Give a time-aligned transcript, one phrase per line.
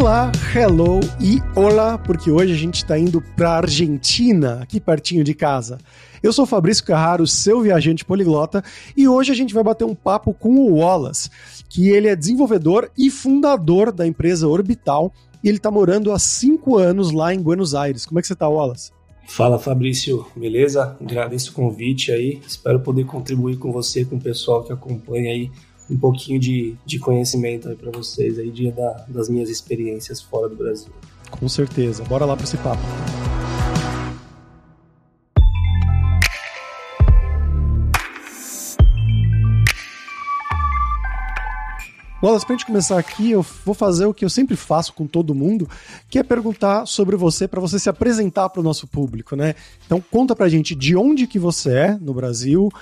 [0.00, 5.34] Olá, hello e olá, porque hoje a gente está indo para Argentina, aqui pertinho de
[5.34, 5.76] casa.
[6.22, 8.62] Eu sou Fabrício Carraro, seu viajante poliglota,
[8.96, 11.28] e hoje a gente vai bater um papo com o Wallace,
[11.68, 15.12] que ele é desenvolvedor e fundador da empresa Orbital,
[15.42, 18.06] e ele está morando há cinco anos lá em Buenos Aires.
[18.06, 18.92] Como é que você está, Wallace?
[19.26, 20.96] Fala Fabrício, beleza?
[21.00, 25.50] Agradeço o convite aí, espero poder contribuir com você, com o pessoal que acompanha aí
[25.90, 30.48] um pouquinho de, de conhecimento aí para vocês aí de, da, das minhas experiências fora
[30.48, 30.92] do Brasil.
[31.30, 32.04] Com certeza.
[32.04, 32.82] Bora lá para esse papo.
[42.20, 45.06] Wallace, para a gente começar aqui, eu vou fazer o que eu sempre faço com
[45.06, 45.68] todo mundo,
[46.10, 49.54] que é perguntar sobre você para você se apresentar para o nosso público, né?
[49.86, 52.72] Então conta para a gente de onde que você é no Brasil,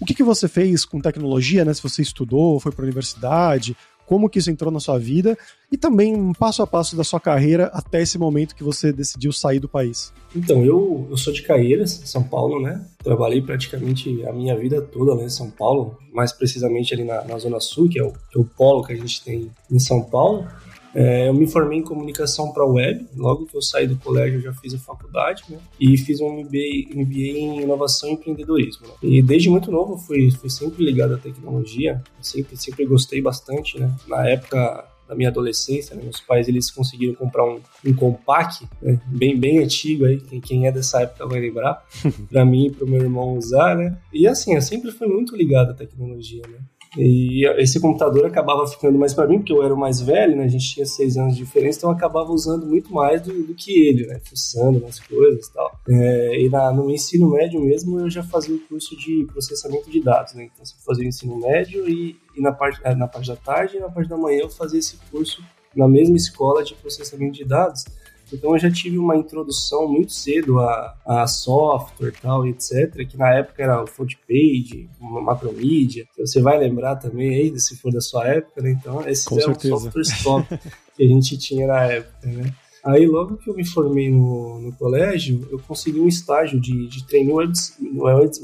[0.00, 1.72] o que, que você fez com tecnologia, né?
[1.72, 3.76] Se você estudou, foi para a universidade,
[4.06, 5.36] como que isso entrou na sua vida
[5.70, 9.32] e também um passo a passo da sua carreira até esse momento que você decidiu
[9.32, 10.12] sair do país.
[10.34, 12.86] Então, eu, eu sou de Caieiras, São Paulo, né?
[13.02, 17.36] Trabalhei praticamente a minha vida toda lá em São Paulo, mais precisamente ali na, na
[17.38, 20.02] Zona Sul, que é, o, que é o polo que a gente tem em São
[20.02, 20.46] Paulo.
[20.94, 24.42] É, eu me formei em comunicação para web, logo que eu saí do colégio eu
[24.42, 25.58] já fiz a faculdade, né?
[25.78, 28.86] E fiz um MBA, MBA em inovação e empreendedorismo.
[28.86, 28.94] Né?
[29.02, 33.92] E desde muito novo fui, fui sempre ligado à tecnologia, sempre, sempre gostei bastante, né?
[34.08, 36.02] Na época da minha adolescência, né?
[36.02, 39.00] meus pais eles conseguiram comprar um, um compact, né?
[39.06, 41.84] bem bem antigo aí, quem, quem é dessa época vai lembrar,
[42.28, 43.96] para mim e para o meu irmão usar, né?
[44.12, 46.58] E assim, eu sempre fui muito ligado à tecnologia, né?
[46.96, 50.44] E esse computador acabava ficando mais para mim, porque eu era o mais velho, né?
[50.44, 53.54] A gente tinha seis anos de diferença, então eu acabava usando muito mais do, do
[53.54, 54.20] que ele, né?
[54.24, 55.78] Fuçando nas coisas e tal.
[55.88, 60.00] É, e na, no ensino médio mesmo, eu já fazia o curso de processamento de
[60.00, 60.44] dados, né?
[60.44, 63.76] Então, eu fazia o ensino médio e, e na, parte, é, na parte da tarde
[63.76, 65.42] e na parte da manhã eu fazia esse curso
[65.74, 67.84] na mesma escola de processamento de dados.
[68.32, 73.30] Então eu já tive uma introdução muito cedo a, a software tal, etc., que na
[73.34, 76.06] época era o Footpage, Macromedia.
[76.12, 78.70] Então, você vai lembrar também aí, se for da sua época, né?
[78.70, 79.74] Então, esses Com eram certeza.
[79.74, 80.58] os softwares top
[80.96, 82.52] que a gente tinha na época, né?
[82.86, 87.04] Aí, logo que eu me formei no, no colégio, eu consegui um estágio de, de
[87.04, 87.52] trainee web,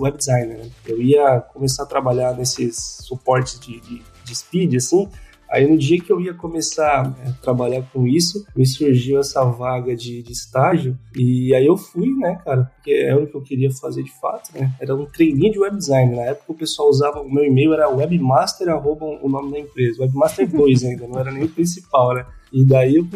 [0.01, 0.59] web designer.
[0.59, 0.71] Né?
[0.85, 5.09] Eu ia começar a trabalhar nesses suportes de, de, de speed, assim,
[5.53, 9.95] Aí no dia que eu ia começar a trabalhar com isso, me surgiu essa vaga
[9.95, 13.71] de, de, estágio e aí eu fui, né, cara, porque é o que eu queria
[13.71, 14.75] fazer de fato, né?
[14.81, 16.17] Era um trainee de web design.
[16.17, 20.03] Na época o pessoal usava, o meu e-mail era webmaster, arroba o nome da empresa.
[20.03, 22.25] Webmaster 2 ainda, não era nem o principal, né?
[22.53, 23.07] E daí eu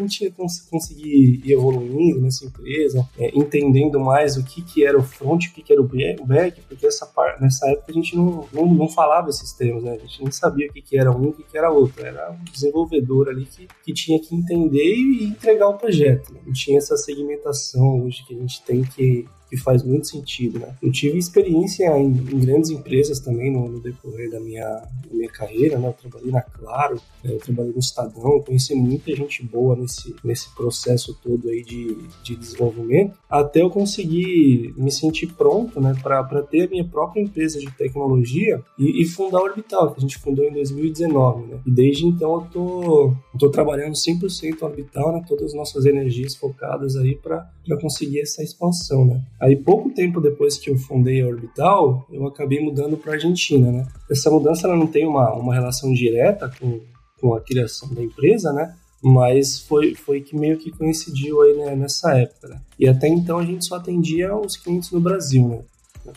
[0.69, 5.53] consegui ir evoluindo nessa empresa, é, entendendo mais o que, que era o front, o
[5.53, 5.87] que, que era o
[6.25, 7.07] back, porque essa
[7.39, 9.93] nessa época a gente não, não, não, falava esses termos, né?
[9.93, 12.03] A gente nem sabia o que, que era um e o que, que era outro.
[12.03, 16.33] Era um desenvolvedor ali que, que tinha que entender e entregar o projeto.
[16.45, 20.75] Não tinha essa segmentação hoje que a gente tem que que faz muito sentido, né?
[20.81, 25.29] Eu tive experiência em, em grandes empresas também no, no decorrer da minha, da minha
[25.29, 25.87] carreira, né?
[25.87, 27.33] Eu trabalhei na Claro, né?
[27.33, 32.35] eu trabalhei no Estadão, conheci muita gente boa nesse, nesse processo todo aí de, de
[32.35, 35.95] desenvolvimento, até eu conseguir me sentir pronto, né?
[36.01, 40.01] Para ter a minha própria empresa de tecnologia e, e, fundar a Orbital, que a
[40.01, 41.59] gente fundou em 2019, né?
[41.65, 45.23] E desde então eu tô, eu tô trabalhando 100% Orbital, né?
[45.27, 49.21] Todas as nossas energias focadas aí para conseguir essa expansão, né?
[49.41, 53.87] Aí, pouco tempo depois que eu fundei a Orbital, eu acabei mudando para Argentina, né?
[54.09, 56.79] Essa mudança ela não tem uma, uma relação direta com,
[57.19, 58.75] com a criação da empresa, né?
[59.03, 62.61] Mas foi, foi que meio que coincidiu aí né, nessa época, né?
[62.79, 65.59] E até então a gente só atendia os clientes no Brasil, né?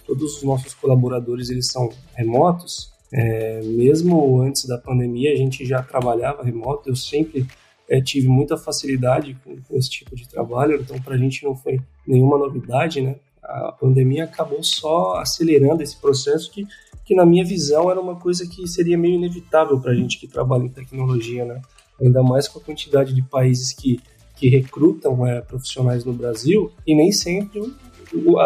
[0.06, 2.90] Todos os nossos colaboradores, eles são remotos.
[3.12, 6.88] É, mesmo antes da pandemia, a gente já trabalhava remoto.
[6.88, 7.46] Eu sempre
[7.90, 11.56] é, tive muita facilidade com, com, esse tipo de trabalho, então para a gente não
[11.56, 13.16] foi nenhuma novidade, né?
[13.42, 16.68] A pandemia acabou só acelerando esse processo que,
[17.04, 20.28] que na minha visão, era uma coisa que seria meio inevitável para a gente que
[20.28, 21.60] trabalha em tecnologia, né?
[22.00, 24.00] Ainda mais com a quantidade de países que,
[24.36, 27.74] que recrutam é, profissionais no Brasil e nem sempre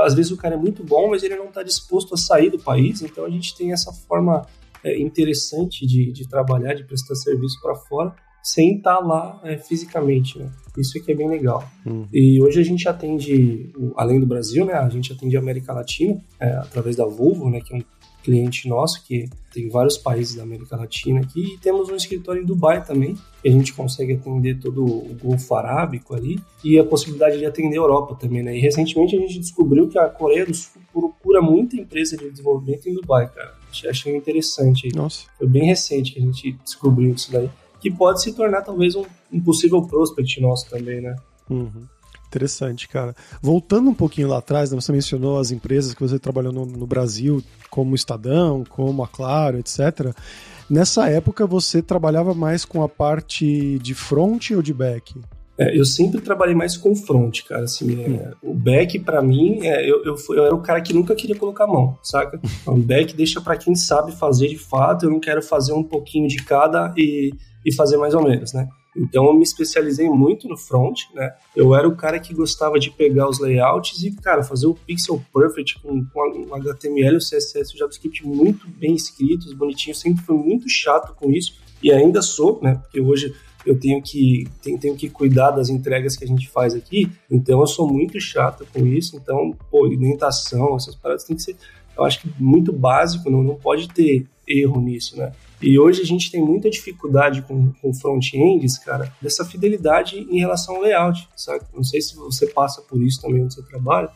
[0.03, 2.59] às vezes o cara é muito bom, mas ele não está disposto a sair do
[2.59, 4.47] país, então a gente tem essa forma
[4.83, 8.15] é, interessante de, de trabalhar, de prestar serviço para fora,
[8.45, 10.51] sem estar tá lá é, fisicamente, né?
[10.77, 11.67] Isso aqui é bem legal.
[11.87, 12.07] Uhum.
[12.13, 14.75] E hoje a gente atende, além do Brasil, né?
[14.75, 17.61] A gente atende a América Latina é, através da Volvo, né?
[17.61, 17.83] Que é um
[18.23, 22.45] cliente nosso que tem vários países da América Latina aqui e temos um escritório em
[22.47, 27.39] Dubai também que a gente consegue atender todo o Golfo Arábico ali e a possibilidade
[27.39, 28.57] de atender a Europa também, né?
[28.57, 32.89] E recentemente a gente descobriu que a Coreia do Sul procura muita empresa de desenvolvimento
[32.89, 33.55] em Dubai, cara.
[33.63, 34.89] A gente acha interessante.
[34.95, 35.27] Nossa.
[35.39, 37.51] Foi bem recente que a gente descobriu isso daí
[37.85, 41.15] que pode se tornar talvez um, um possível prospect nosso também, né?
[41.51, 41.85] Uhum.
[42.27, 43.15] Interessante, cara.
[43.43, 46.87] Voltando um pouquinho lá atrás, né, você mencionou as empresas que você trabalhou no, no
[46.87, 50.17] Brasil, como Estadão, como a Claro, etc.
[50.69, 55.15] Nessa época você trabalhava mais com a parte de front ou de back?
[55.57, 57.65] É, eu sempre trabalhei mais com front, cara.
[57.65, 58.51] Assim, é, hum.
[58.51, 61.65] O back, para mim, é, eu, eu, eu, era o cara que nunca queria colocar
[61.65, 62.41] a mão, saca?
[62.67, 65.07] O back deixa para quem sabe fazer de fato.
[65.07, 67.33] Eu não quero fazer um pouquinho de cada e,
[67.65, 68.69] e fazer mais ou menos, né?
[68.97, 71.35] Então eu me especializei muito no front, né?
[71.55, 75.21] Eu era o cara que gostava de pegar os layouts e, cara, fazer o pixel
[75.35, 80.01] perfect com, com HTML, o CSS, o JavaScript muito bem escritos, bonitinhos.
[80.01, 82.77] Sempre fui muito chato com isso e ainda sou, né?
[82.77, 83.35] Porque hoje
[83.67, 87.61] eu tenho que tenho, tenho, que cuidar das entregas que a gente faz aqui, então
[87.61, 89.17] eu sou muito chato com isso.
[89.17, 91.57] Então, pô, alimentação, essas paradas tem que ser,
[91.97, 95.33] eu acho que muito básico, não, não pode ter erro nisso, né?
[95.63, 100.77] E hoje a gente tem muita dificuldade com, com front-ends, cara, dessa fidelidade em relação
[100.77, 101.65] ao layout, sabe?
[101.75, 104.11] Não sei se você passa por isso também no seu trabalho,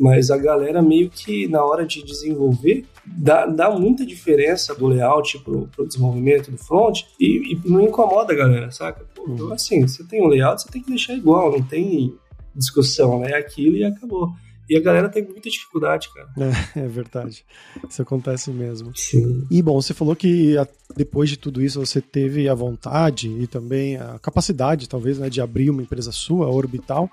[0.00, 5.38] mas a galera meio que na hora de desenvolver dá, dá muita diferença do layout
[5.40, 9.04] pro, pro desenvolvimento do front e, e não incomoda a galera, saca?
[9.14, 9.26] Pô.
[9.28, 12.14] Então, assim, você tem um layout, você tem que deixar igual, não tem
[12.54, 13.32] discussão, né?
[13.32, 14.30] É aquilo e acabou.
[14.70, 16.28] E a galera tem muita dificuldade, cara.
[16.74, 17.44] É, é verdade.
[17.86, 18.96] Isso acontece mesmo.
[18.96, 19.46] Sim.
[19.50, 20.54] E bom, você falou que
[20.96, 25.42] depois de tudo isso você teve a vontade e também a capacidade, talvez, né, de
[25.42, 27.10] abrir uma empresa sua, a Orbital.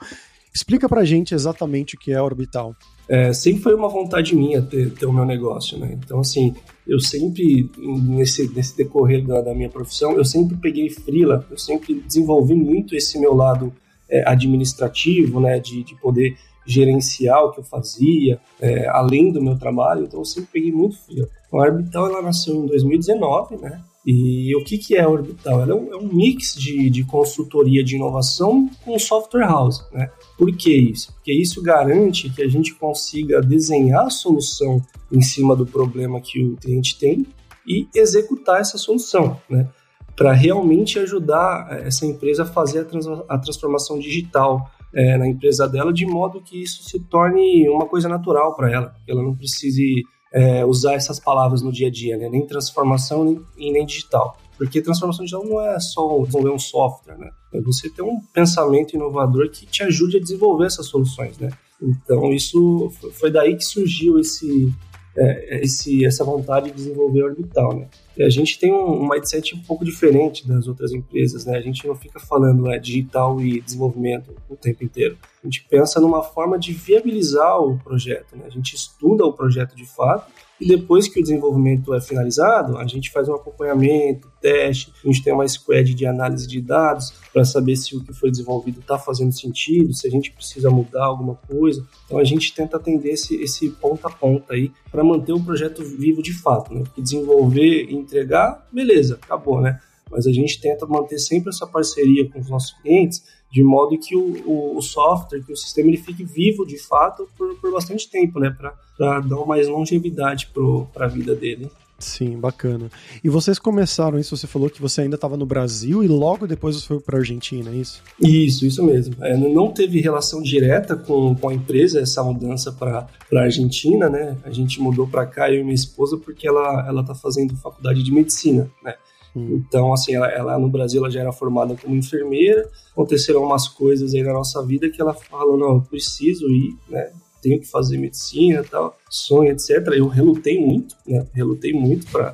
[0.54, 2.76] Explica pra gente exatamente o que é Orbital.
[3.10, 5.98] É, sempre foi uma vontade minha ter, ter o meu negócio, né?
[6.04, 6.54] Então, assim,
[6.86, 11.94] eu sempre, nesse, nesse decorrer da, da minha profissão, eu sempre peguei frila, eu sempre
[11.96, 13.74] desenvolvi muito esse meu lado
[14.10, 15.60] é, administrativo, né?
[15.60, 16.36] De, de poder
[16.66, 20.98] gerencial o que eu fazia, é, além do meu trabalho, então eu sempre peguei muito
[20.98, 21.28] frio.
[21.52, 23.82] A Orbital ela nasceu em 2019, né?
[24.09, 25.62] E o que, que é a Orbital?
[25.62, 30.09] Ela é um, é um mix de, de, consultoria de inovação com software house, né?
[30.38, 31.12] Por que isso?
[31.12, 34.81] Porque isso garante que a gente consiga desenhar a solução
[35.12, 37.27] em cima do problema que o cliente tem
[37.68, 39.68] e executar essa solução, né?
[40.15, 45.68] Para realmente ajudar essa empresa a fazer a, trans a transformação digital é, na empresa
[45.68, 49.36] dela, de modo que isso se torne uma coisa natural para ela, que ela não
[49.36, 52.29] precise é, usar essas palavras no dia a dia, né?
[52.29, 54.38] nem transformação nem, e nem digital.
[54.57, 57.29] Porque transformação digital não é só desenvolver um software, né?
[57.53, 61.51] É você ter um pensamento inovador que te ajude a desenvolver essas soluções, né?
[61.79, 64.74] Então, isso foi daí que surgiu esse,
[65.18, 67.88] é, esse, essa vontade de desenvolver Orbital, né?
[68.16, 71.58] E a gente tem um, um mindset um pouco diferente das outras empresas, né?
[71.58, 75.18] A gente não fica falando é, digital e desenvolvimento o tempo inteiro.
[75.44, 78.44] A gente pensa numa forma de viabilizar o projeto, né?
[78.46, 82.88] A gente estuda o projeto de fato e depois que o desenvolvimento é finalizado, a
[82.88, 87.45] gente faz um acompanhamento, teste, a gente tem uma squad de análise de dados para
[87.45, 91.36] saber se o que foi desenvolvido está fazendo sentido, se a gente precisa mudar alguma
[91.36, 91.86] coisa.
[92.06, 95.83] Então a gente tenta atender esse, esse ponta a ponta aí para manter o projeto
[95.83, 96.81] vivo de fato, né?
[96.83, 99.80] Porque desenvolver e entregar, beleza, acabou, né?
[100.10, 104.16] Mas a gente tenta manter sempre essa parceria com os nossos clientes de modo que
[104.16, 108.10] o, o, o, software, que o sistema ele fique vivo de fato por, por bastante
[108.10, 108.56] tempo, né?
[108.98, 110.50] Para dar mais longevidade
[110.94, 111.70] para a vida dele.
[112.00, 112.92] Sim, bacana.
[113.24, 116.75] E vocês começaram isso, você falou que você ainda estava no Brasil e logo depois
[116.75, 118.04] você foi para a Argentina, é isso?
[118.22, 119.16] Isso, isso mesmo.
[119.22, 124.38] É, não teve relação direta com, com a empresa essa mudança para a Argentina, né?
[124.44, 128.04] A gente mudou para cá, eu e minha esposa, porque ela ela está fazendo faculdade
[128.04, 128.94] de medicina, né?
[129.38, 129.63] Hum.
[129.67, 134.15] Então, assim, ela, ela, no Brasil ela já era formada como enfermeira, aconteceram umas coisas
[134.15, 137.12] aí na nossa vida que ela falou, não, eu preciso ir, né?
[137.39, 139.89] Tenho que fazer medicina tal, sonho, etc.
[139.96, 141.27] Eu relutei muito, né?
[141.34, 142.34] Relutei muito para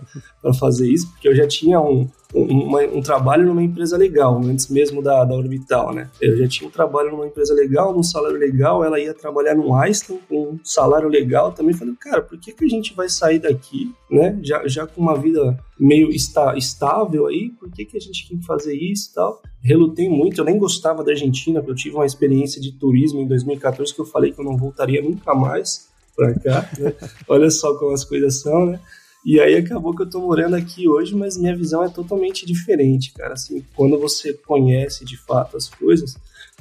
[0.58, 5.04] fazer isso, porque eu já tinha um, um, um, trabalho numa empresa legal, antes mesmo
[5.04, 6.10] da, da Orbital, né?
[6.20, 9.74] Eu já tinha um trabalho numa empresa legal, num salário legal, ela ia trabalhar no
[9.76, 11.76] Einstein com um salário legal também.
[11.76, 14.40] Falei, cara, por que, que a gente vai sair daqui, né?
[14.42, 18.38] Já, já com uma vida meio está, estável aí, por que, que a gente tem
[18.40, 19.42] que fazer isso e tal?
[19.62, 23.28] Relutei muito, eu nem gostava da Argentina, porque eu tive uma experiência de turismo em
[23.28, 26.94] 2014 que eu falei que eu não voltaria nunca mais para cá, né?
[27.28, 28.80] Olha só como as coisas são, né?
[29.26, 33.14] E aí acabou que eu tô morando aqui hoje, mas minha visão é totalmente diferente,
[33.14, 33.34] cara.
[33.34, 36.18] Assim, quando você conhece de fato as coisas,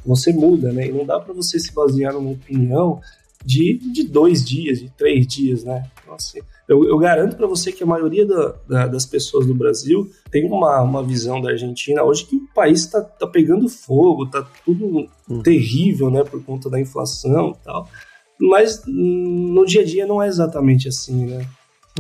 [0.07, 0.87] você muda, né?
[0.87, 3.01] E não dá para você se basear numa opinião
[3.45, 5.91] de, de dois dias, de três dias, né?
[6.03, 6.39] Então, assim,
[6.69, 10.47] eu, eu garanto para você que a maioria da, da, das pessoas do Brasil tem
[10.47, 15.09] uma, uma visão da Argentina hoje que o país tá, tá pegando fogo, tá tudo
[15.29, 15.43] hum.
[15.43, 16.23] terrível, né?
[16.23, 17.89] Por conta da inflação e tal.
[18.41, 21.47] Mas hum, no dia a dia não é exatamente assim, né?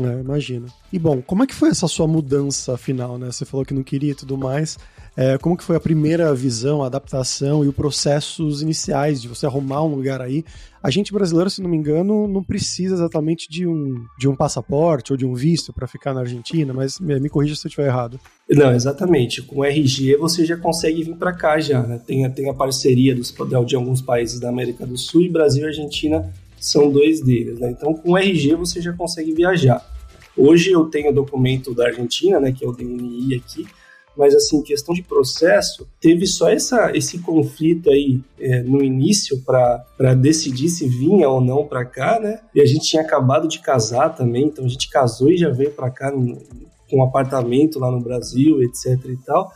[0.00, 0.66] É, imagina.
[0.90, 3.30] E bom, como é que foi essa sua mudança final, né?
[3.30, 4.78] Você falou que não queria e tudo mais.
[5.14, 9.44] É, como que foi a primeira visão, a adaptação e os processos iniciais de você
[9.44, 10.42] arrumar um lugar aí?
[10.82, 15.12] A gente brasileiro, se não me engano, não precisa exatamente de um, de um passaporte
[15.12, 17.88] ou de um visto para ficar na Argentina, mas me, me corrija se eu estiver
[17.88, 18.18] errado.
[18.48, 19.42] Não, exatamente.
[19.42, 22.00] Com RG você já consegue vir para cá já, né?
[22.04, 23.32] Tem, tem a parceria dos,
[23.66, 26.32] de alguns países da América do Sul e Brasil e Argentina
[26.66, 27.70] são dois deles, né?
[27.70, 29.84] Então com RG você já consegue viajar.
[30.36, 33.66] Hoje eu tenho o documento da Argentina, né, que é o DNI aqui,
[34.16, 40.14] mas assim, questão de processo, teve só essa, esse conflito aí é, no início para
[40.14, 42.40] decidir se vinha ou não para cá, né?
[42.54, 45.70] E a gente tinha acabado de casar também, então a gente casou e já veio
[45.70, 46.36] para cá no,
[46.90, 49.50] com um apartamento lá no Brasil, etc e tal.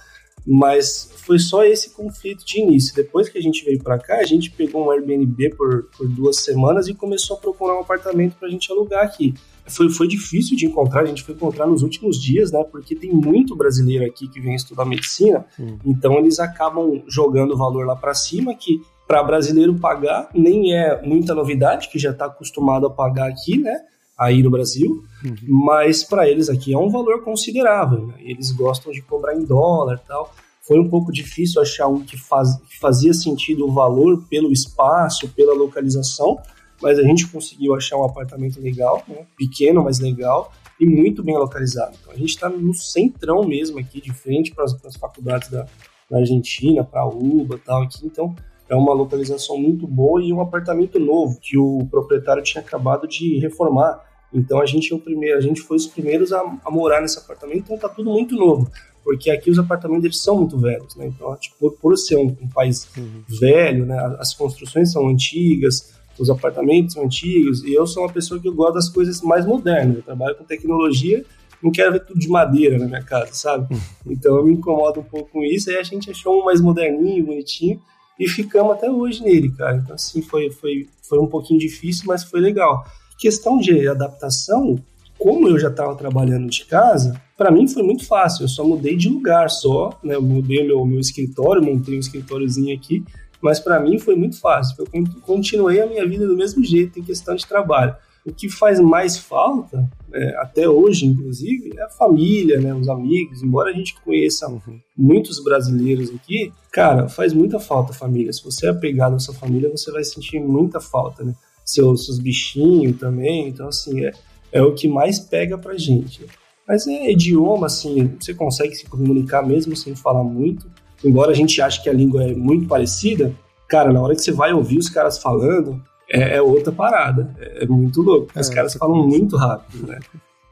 [0.46, 2.94] Mas foi só esse conflito de início.
[2.94, 6.36] Depois que a gente veio para cá, a gente pegou um Airbnb por, por duas
[6.44, 9.34] semanas e começou a procurar um apartamento para a gente alugar aqui
[9.68, 12.62] foi, foi difícil de encontrar, a gente foi encontrar nos últimos dias, né?
[12.64, 15.78] Porque tem muito brasileiro aqui que vem estudar medicina, hum.
[15.84, 21.34] então eles acabam jogando valor lá para cima que para brasileiro pagar nem é muita
[21.34, 23.80] novidade, que já está acostumado a pagar aqui, né?
[24.18, 25.36] Aí no Brasil, uhum.
[25.46, 28.06] mas para eles aqui é um valor considerável.
[28.06, 28.14] Né?
[28.20, 30.34] Eles gostam de cobrar em dólar tal.
[30.62, 35.28] Foi um pouco difícil achar um que, faz, que fazia sentido o valor pelo espaço,
[35.28, 36.38] pela localização,
[36.82, 39.26] mas a gente conseguiu achar um apartamento legal, né?
[39.36, 41.96] pequeno, mas legal, e muito bem localizado.
[42.00, 45.66] Então a gente está no centrão mesmo aqui, de frente para as faculdades da,
[46.10, 48.34] da Argentina, para a UBA tal, aqui, então
[48.68, 53.38] é uma localização muito boa e um apartamento novo que o proprietário tinha acabado de
[53.38, 54.04] reformar.
[54.32, 57.18] Então a gente é o primeiro, a gente foi os primeiros a, a morar nesse
[57.18, 58.70] apartamento, então tá tudo muito novo,
[59.04, 61.06] porque aqui os apartamentos eles são muito velhos, né?
[61.06, 63.22] Então tipo, por, por ser um, um país uhum.
[63.28, 64.16] velho, né?
[64.18, 68.54] As construções são antigas, os apartamentos são antigos, e eu sou uma pessoa que eu
[68.54, 69.96] gosto das coisas mais modernas.
[69.96, 71.24] Eu trabalho com tecnologia,
[71.62, 73.74] não quero ver tudo de madeira na minha casa, sabe?
[73.74, 73.80] Hum.
[74.06, 77.26] Então eu me incomodo um pouco com isso, aí a gente achou um mais moderninho,
[77.26, 77.80] bonitinho,
[78.18, 79.76] e ficamos até hoje nele, cara.
[79.76, 82.84] Então, assim, foi, foi, foi um pouquinho difícil, mas foi legal.
[83.18, 84.76] Questão de adaptação,
[85.18, 88.44] como eu já estava trabalhando de casa, para mim foi muito fácil.
[88.44, 90.14] Eu só mudei de lugar, só, né?
[90.14, 93.04] Eu mudei meu, meu escritório, montei um escritóriozinho aqui,
[93.40, 94.76] mas para mim foi muito fácil.
[94.78, 97.94] Eu continuei a minha vida do mesmo jeito em questão de trabalho.
[98.26, 103.42] O que faz mais falta, é, até hoje, inclusive, é a família, né, os amigos.
[103.42, 104.80] Embora a gente conheça uhum.
[104.96, 108.32] muitos brasileiros aqui, cara, faz muita falta a família.
[108.32, 111.34] Se você é apegado à sua família, você vai sentir muita falta, né?
[111.64, 113.48] Seus, seus bichinhos também.
[113.48, 114.12] Então, assim, é,
[114.50, 116.26] é o que mais pega pra gente.
[116.66, 120.68] Mas é idioma, assim, você consegue se comunicar mesmo sem falar muito
[121.04, 123.34] embora a gente ache que a língua é muito parecida,
[123.68, 127.34] cara, na hora que você vai ouvir os caras falando, é, é outra parada.
[127.38, 128.32] É, é muito louco.
[128.38, 129.98] Os é, caras falam muito rápido, né?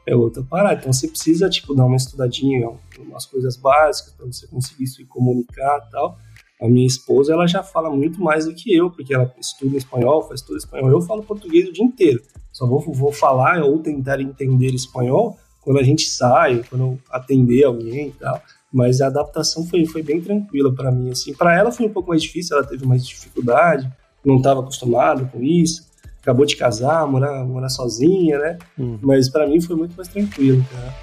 [0.05, 0.79] É outra parada.
[0.79, 2.69] Então você precisa, tipo, dar uma estudadinha,
[2.99, 6.17] umas coisas básicas para você conseguir se comunicar e tal.
[6.61, 10.23] A minha esposa, ela já fala muito mais do que eu, porque ela estuda espanhol,
[10.23, 10.89] faz tudo espanhol.
[10.89, 12.21] Eu falo português o dia inteiro.
[12.51, 18.09] Só vou, vou falar ou tentar entender espanhol quando a gente sai, quando atender alguém
[18.09, 18.41] e tal
[18.75, 21.09] mas a adaptação foi, foi bem tranquila para mim.
[21.09, 23.89] Assim, para ela foi um pouco mais difícil, ela teve mais dificuldade,
[24.25, 25.87] não estava acostumada com isso,
[26.21, 28.57] acabou de casar, morar, morar sozinha, né?
[28.77, 28.99] Uhum.
[29.01, 30.93] Mas para mim foi muito mais tranquilo, cara.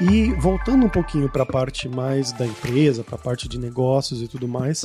[0.00, 4.20] E voltando um pouquinho para a parte mais da empresa, para a parte de negócios
[4.20, 4.84] e tudo mais,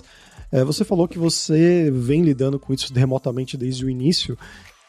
[0.52, 4.38] é, você falou que você vem lidando com isso remotamente desde o início.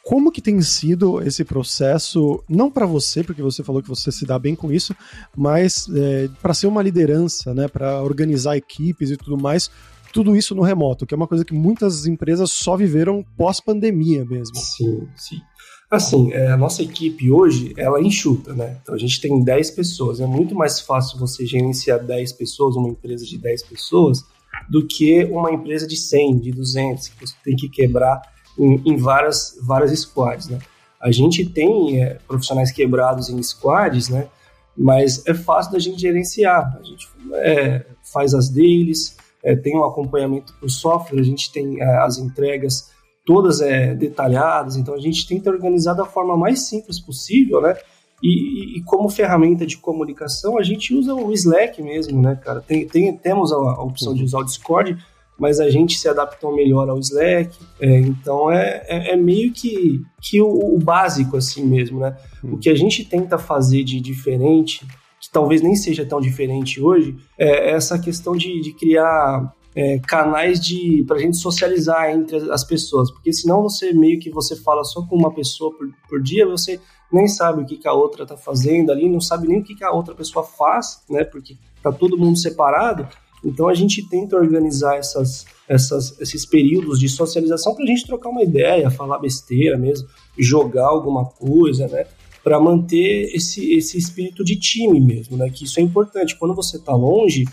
[0.08, 4.24] Como que tem sido esse processo, não para você, porque você falou que você se
[4.24, 4.96] dá bem com isso,
[5.36, 9.70] mas é, para ser uma liderança, né, para organizar equipes e tudo mais,
[10.10, 14.56] tudo isso no remoto, que é uma coisa que muitas empresas só viveram pós-pandemia mesmo.
[14.56, 15.42] Sim, sim.
[15.90, 18.78] Assim, é, a nossa equipe hoje, ela enxuta, né?
[18.80, 20.20] Então a gente tem 10 pessoas.
[20.20, 24.24] É muito mais fácil você gerenciar 10 pessoas, uma empresa de 10 pessoas,
[24.70, 28.22] do que uma empresa de 100, de 200, que você tem que quebrar
[28.58, 30.58] em, em várias, várias squads, né?
[31.00, 34.28] A gente tem é, profissionais quebrados em squads, né?
[34.76, 36.76] Mas é fácil da gente gerenciar.
[36.78, 41.80] A gente é, faz as deles, é, tem um acompanhamento o software, a gente tem
[41.80, 42.90] é, as entregas
[43.24, 47.76] todas é, detalhadas, então a gente tenta organizar da forma mais simples possível, né?
[48.22, 52.60] E, e, como ferramenta de comunicação, a gente usa o Slack mesmo, né, cara?
[52.60, 54.98] Tem, tem, temos a, a opção de usar o Discord,
[55.38, 57.56] mas a gente se adaptou melhor ao Slack.
[57.80, 62.16] É, então é, é, é, meio que, que o, o, básico assim mesmo, né?
[62.42, 62.54] Hum.
[62.54, 64.86] O que a gente tenta fazer de diferente,
[65.20, 70.60] que talvez nem seja tão diferente hoje, é essa questão de, de criar é, canais
[70.60, 74.82] de para a gente socializar entre as pessoas, porque senão você meio que você fala
[74.82, 76.80] só com uma pessoa por, por dia, você
[77.12, 79.74] nem sabe o que, que a outra está fazendo ali, não sabe nem o que,
[79.74, 81.24] que a outra pessoa faz, né?
[81.24, 83.08] Porque tá todo mundo separado.
[83.44, 88.30] Então a gente tenta organizar essas, essas, esses períodos de socialização para a gente trocar
[88.30, 92.06] uma ideia, falar besteira mesmo, jogar alguma coisa, né?
[92.42, 95.50] Para manter esse, esse espírito de time mesmo, né?
[95.50, 96.36] Que isso é importante.
[96.36, 97.44] Quando você está longe,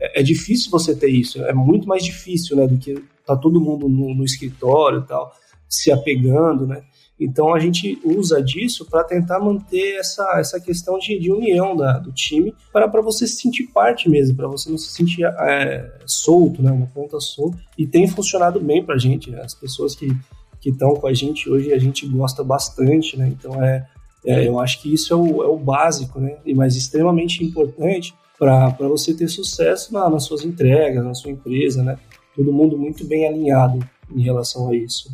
[0.00, 1.42] é, é, difícil você ter isso.
[1.44, 2.66] É muito mais difícil, né?
[2.66, 5.34] Do que tá todo mundo no, no escritório e tal,
[5.68, 6.82] se apegando, né?
[7.18, 11.98] Então a gente usa disso para tentar manter essa, essa questão de, de união da,
[11.98, 16.60] do time para você se sentir parte mesmo, para você não se sentir é, solto,
[16.60, 17.56] né, uma ponta solta.
[17.78, 19.40] E tem funcionado bem para a gente, né?
[19.42, 20.08] as pessoas que
[20.68, 23.28] estão com a gente hoje a gente gosta bastante, né?
[23.28, 23.86] Então é,
[24.24, 26.38] é eu acho que isso é o, é o básico, né?
[26.54, 31.98] Mais extremamente importante para você ter sucesso na, nas suas entregas, na sua empresa, né?
[32.34, 33.78] Todo mundo muito bem alinhado
[34.14, 35.10] em relação a isso.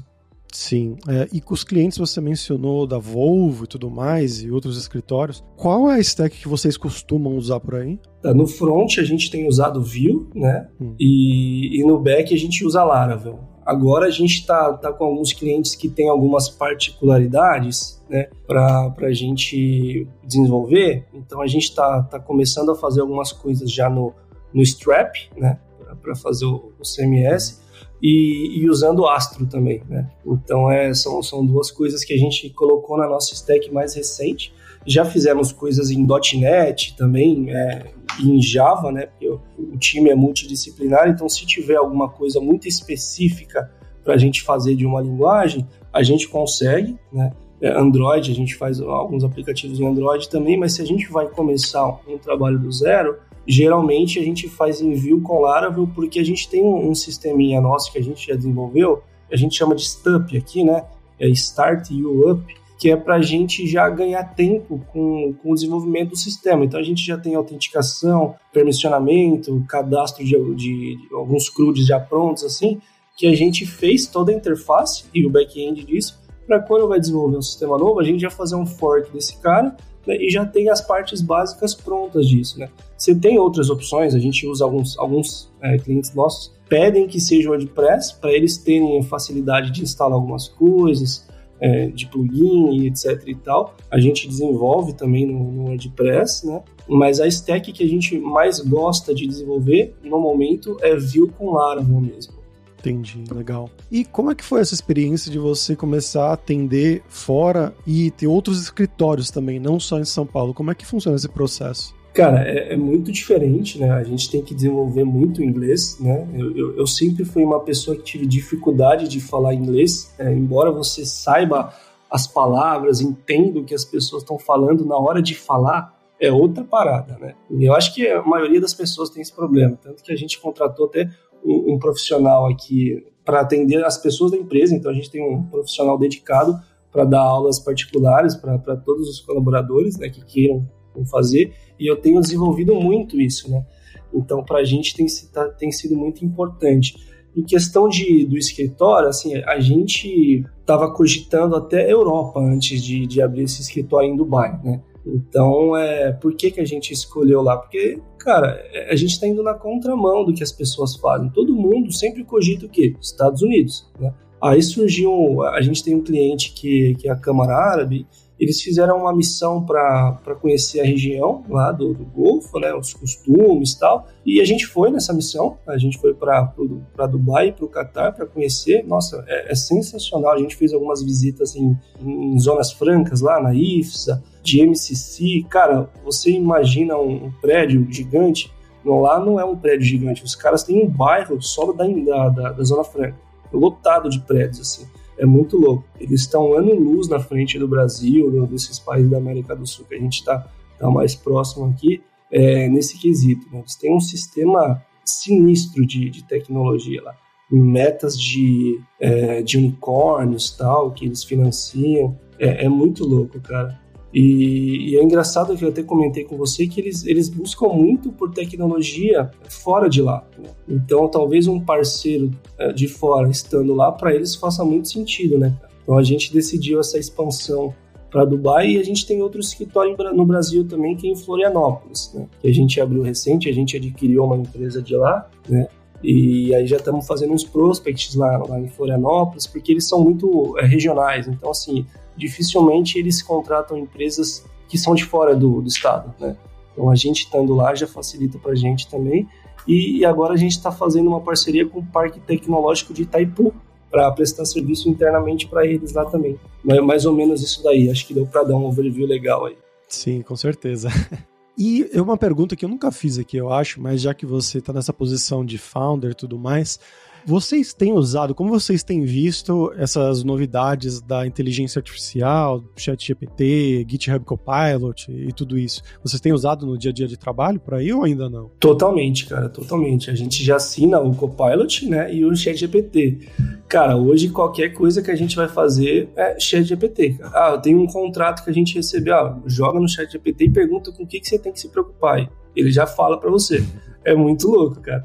[0.52, 4.76] Sim, é, e com os clientes você mencionou da Volvo e tudo mais, e outros
[4.76, 5.44] escritórios.
[5.56, 7.98] Qual é a stack que vocês costumam usar por aí?
[8.22, 10.68] Tá, no front a gente tem usado Vue, né?
[10.80, 10.94] Hum.
[10.98, 13.38] E, e no back a gente usa Laravel.
[13.64, 19.12] Agora a gente está tá com alguns clientes que têm algumas particularidades né, para a
[19.12, 21.06] gente desenvolver.
[21.14, 24.12] Então a gente está tá começando a fazer algumas coisas já no,
[24.52, 25.60] no Strap, né,
[26.02, 27.60] para fazer o, o CMS
[28.02, 30.08] e, e usando Astro também, né?
[30.26, 34.52] Então é, são, são duas coisas que a gente colocou na nossa stack mais recente.
[34.86, 37.86] Já fizemos coisas em .NET também, é,
[38.18, 39.06] em Java, né?
[39.06, 43.70] Porque o, o time é multidisciplinar, então se tiver alguma coisa muito específica
[44.02, 47.32] para a gente fazer de uma linguagem, a gente consegue, né?
[47.60, 51.28] É, Android, a gente faz alguns aplicativos em Android também, mas se a gente vai
[51.28, 56.48] começar um trabalho do zero, geralmente a gente faz envio com Laravel porque a gente
[56.48, 60.36] tem um, um sisteminha nosso que a gente já desenvolveu, a gente chama de STUP
[60.36, 60.84] aqui, né?
[61.18, 65.54] É Start You Up, que é para a gente já ganhar tempo com, com o
[65.54, 66.64] desenvolvimento do sistema.
[66.64, 72.42] Então a gente já tem autenticação, permissionamento, cadastro de, de, de alguns CRUDs já prontos,
[72.42, 72.80] assim,
[73.16, 77.36] que a gente fez toda a interface e o back-end disso, para quando vai desenvolver
[77.36, 80.68] um sistema novo, a gente já fazer um fork desse cara né, e já tem
[80.68, 82.68] as partes básicas prontas disso, né?
[82.96, 87.48] Você tem outras opções, a gente usa alguns, alguns é, clientes nossos pedem que seja
[87.48, 91.28] o WordPress para eles terem facilidade de instalar algumas coisas,
[91.60, 93.74] é, de plugin e etc e tal.
[93.90, 96.62] A gente desenvolve também no, no, WordPress, né?
[96.88, 101.50] Mas a stack que a gente mais gosta de desenvolver no momento é Vue com
[101.50, 102.39] Laravel mesmo.
[102.80, 103.68] Entendi, legal.
[103.90, 108.26] E como é que foi essa experiência de você começar a atender fora e ter
[108.26, 110.54] outros escritórios também, não só em São Paulo?
[110.54, 111.94] Como é que funciona esse processo?
[112.14, 113.90] Cara, é, é muito diferente, né?
[113.92, 116.26] A gente tem que desenvolver muito inglês, né?
[116.34, 120.72] Eu, eu, eu sempre fui uma pessoa que tive dificuldade de falar inglês, é, embora
[120.72, 121.72] você saiba
[122.10, 126.64] as palavras, entenda o que as pessoas estão falando na hora de falar, é outra
[126.64, 127.34] parada, né?
[127.48, 130.86] Eu acho que a maioria das pessoas tem esse problema, tanto que a gente contratou
[130.86, 131.08] até
[131.44, 134.74] um, profissional aqui para atender as pessoas da empresa.
[134.74, 136.58] Então a gente tem um profissional dedicado
[136.90, 140.66] para dar aulas particulares para todos os colaboradores né, que queiram
[141.10, 141.52] fazer.
[141.78, 143.64] E eu tenho desenvolvido muito isso, né?
[144.12, 146.96] Então para a gente tem, tá, tem sido muito importante.
[147.36, 153.22] Em questão de, do escritório, assim, a gente estava cogitando até Europa antes de, de
[153.22, 154.82] abrir esse escritório em Dubai, né?
[155.06, 157.56] Então, é, por que, que a gente escolheu lá?
[157.56, 161.30] Porque, cara, a gente está indo na contramão do que as pessoas fazem.
[161.30, 162.94] Todo mundo sempre cogita o quê?
[163.00, 164.12] Estados Unidos, né?
[164.42, 168.06] Aí surgiu, a gente tem um cliente que, que é a Câmara Árabe,
[168.40, 173.72] eles fizeram uma missão para conhecer a região lá do, do Golfo, né, os costumes
[173.72, 174.08] e tal.
[174.24, 178.12] E a gente foi nessa missão, a gente foi para Dubai e para o Catar
[178.12, 178.82] para conhecer.
[178.86, 180.32] Nossa, é, é, sensacional.
[180.32, 185.44] A gente fez algumas visitas em, em zonas francas lá na IFSA, de MCC.
[185.50, 188.50] Cara, você imagina um, um prédio gigante?
[188.82, 190.24] Não, lá não é um prédio gigante.
[190.24, 191.86] Os caras têm um bairro só da,
[192.30, 193.18] da, da Zona Franca,
[193.52, 195.84] lotado de prédios assim é muito louco.
[196.00, 199.98] Eles estão ano-luz na frente do Brasil, desses países da América do Sul, que a
[199.98, 202.00] gente está tá mais próximo aqui,
[202.32, 203.46] é, nesse quesito.
[203.52, 203.60] Né?
[203.60, 207.14] Eles têm um sistema sinistro de, de tecnologia lá.
[207.50, 212.18] Metas de, é, de unicórnios tal, que eles financiam.
[212.38, 213.78] É, é muito louco, cara.
[214.12, 218.10] E, e, é engraçado que eu até comentei com você que eles, eles buscam muito
[218.10, 220.26] por tecnologia fora de lá.
[220.36, 220.50] Né?
[220.68, 225.54] Então, talvez um parceiro é, de fora estando lá, para eles faça muito sentido, né?
[225.82, 227.72] Então, a gente decidiu essa expansão
[228.10, 232.12] para Dubai e a gente tem outro escritório no Brasil também, que é em Florianópolis,
[232.12, 232.26] né?
[232.40, 235.68] Que a gente abriu recente, a gente adquiriu uma empresa de lá, né?
[236.02, 240.58] E aí já estamos fazendo uns prospects lá, lá em Florianópolis, porque eles são muito
[240.58, 241.28] é, regionais.
[241.28, 241.86] Então, assim,
[242.20, 246.36] dificilmente eles contratam empresas que são de fora do, do estado, né?
[246.72, 249.28] Então, a gente estando lá já facilita para a gente também.
[249.66, 253.52] E, agora a gente está fazendo uma parceria com o Parque Tecnológico de Itaipu,
[253.90, 256.38] para prestar serviço internamente para eles lá também.
[256.64, 257.90] Mas mais ou menos isso daí.
[257.90, 259.56] Acho que deu para dar um overview legal aí.
[259.88, 260.88] Sim, com certeza.
[261.58, 264.58] E é uma pergunta que eu nunca fiz aqui, eu acho, mas já que você
[264.58, 266.80] está nessa posição de founder e tudo mais,
[267.26, 275.10] vocês têm usado, como vocês têm visto essas novidades da inteligência artificial, ChatGPT, GitHub Copilot
[275.10, 275.82] e tudo isso?
[276.02, 278.50] Vocês têm usado no dia a dia de trabalho por aí ou ainda não?
[278.58, 280.10] Totalmente, cara, totalmente.
[280.10, 283.28] A gente já assina o Copilot, né, e o ChatGPT.
[283.68, 287.16] Cara, hoje qualquer coisa que a gente vai fazer é ChatGPT.
[287.22, 290.90] Ah, eu tenho um contrato que a gente recebeu, ah, joga no ChatGPT e pergunta
[290.92, 292.28] com o que, que você tem que se preocupar.
[292.54, 293.64] Ele já fala para você
[294.04, 295.04] é muito louco, cara.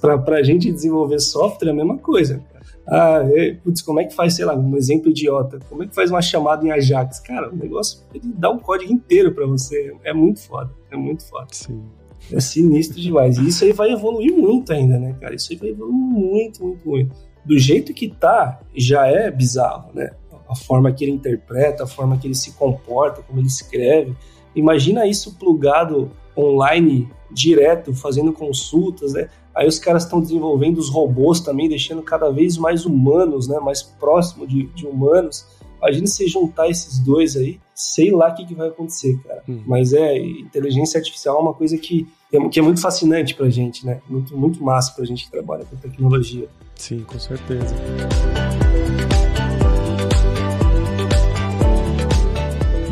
[0.00, 2.42] Pra, pra gente desenvolver software é a mesma coisa.
[2.86, 5.58] Ah, é, putz, como é que faz, sei lá, um exemplo idiota?
[5.70, 7.20] Como é que faz uma chamada em Ajax?
[7.20, 9.94] Cara, o negócio, ele dá um código inteiro para você.
[10.02, 11.46] É muito foda, é muito foda.
[11.50, 11.82] Sim.
[12.32, 13.38] É sinistro demais.
[13.38, 15.34] E isso aí vai evoluir muito ainda, né, cara?
[15.34, 17.14] Isso aí vai evoluir muito, muito, muito.
[17.44, 20.10] Do jeito que tá, já é bizarro, né?
[20.48, 24.14] A forma que ele interpreta, a forma que ele se comporta, como ele escreve.
[24.54, 29.28] Imagina isso plugado online direto, fazendo consultas, né?
[29.54, 33.58] Aí os caras estão desenvolvendo os robôs também, deixando cada vez mais humanos, né?
[33.60, 35.46] Mais próximo de, de humanos.
[35.78, 39.42] Imagina se juntar esses dois aí, sei lá o que, que vai acontecer, cara.
[39.48, 39.62] Hum.
[39.66, 43.84] Mas é, inteligência artificial é uma coisa que, é, que é muito fascinante pra gente,
[43.84, 44.00] né?
[44.08, 46.48] Muito, muito massa pra gente que trabalha com tecnologia.
[46.74, 47.74] Sim, com certeza.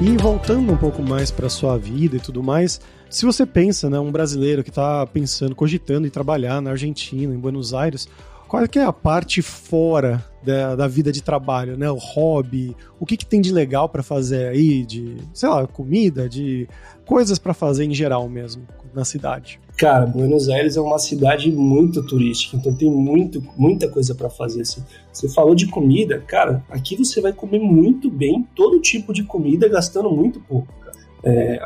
[0.05, 4.01] E voltando um pouco mais para sua vida e tudo mais, se você pensa, né,
[4.01, 8.09] um brasileiro que está pensando, cogitando em trabalhar na Argentina, em Buenos Aires,
[8.53, 11.91] qual é a parte fora da, da, vida de trabalho, né?
[11.91, 16.29] O hobby, o que, que tem de legal para fazer aí, de, sei lá, comida,
[16.29, 16.69] de
[17.07, 19.59] coisas para fazer em geral mesmo na cidade.
[19.79, 24.61] Cara, Buenos Aires é uma cidade muito turística, então tem muito, muita coisa para fazer.
[24.61, 24.85] Assim.
[25.11, 29.67] Você falou de comida, cara, aqui você vai comer muito bem todo tipo de comida
[29.67, 30.82] gastando muito pouco.
[31.25, 31.61] É,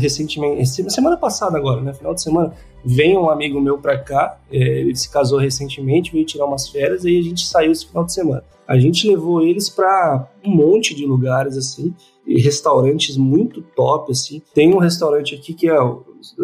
[0.00, 4.56] recentemente, semana passada agora, né, final de semana, vem um amigo meu para cá, é,
[4.56, 8.14] ele se casou recentemente, veio tirar umas férias e a gente saiu esse final de
[8.14, 8.42] semana.
[8.66, 11.94] A gente levou eles para um monte de lugares assim,
[12.26, 14.40] e restaurantes muito top assim.
[14.54, 15.76] Tem um restaurante aqui que é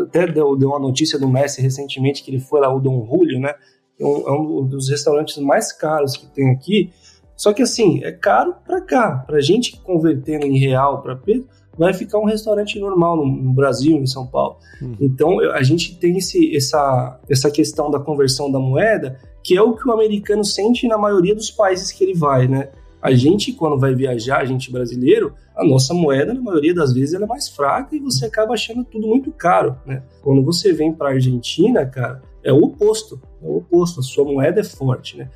[0.02, 3.40] até deu, deu uma notícia do Messi recentemente que ele foi lá o Dom Julio,
[3.40, 3.54] né?
[3.98, 6.92] É um, é um dos restaurantes mais caros que tem aqui.
[7.36, 11.48] Só que assim, é caro para cá, pra gente convertendo em real para peso,
[11.80, 14.58] vai ficar um restaurante normal no, no Brasil, em São Paulo.
[14.82, 14.96] Uhum.
[15.00, 19.74] Então a gente tem esse, essa, essa questão da conversão da moeda, que é o
[19.74, 22.68] que o americano sente na maioria dos países que ele vai, né?
[23.00, 27.14] A gente, quando vai viajar, a gente brasileiro, a nossa moeda, na maioria das vezes,
[27.14, 30.02] ela é mais fraca e você acaba achando tudo muito caro, né?
[30.20, 33.18] Quando você vem para a Argentina, cara, é o oposto.
[33.42, 34.00] É o oposto.
[34.00, 35.30] A sua moeda é forte, né?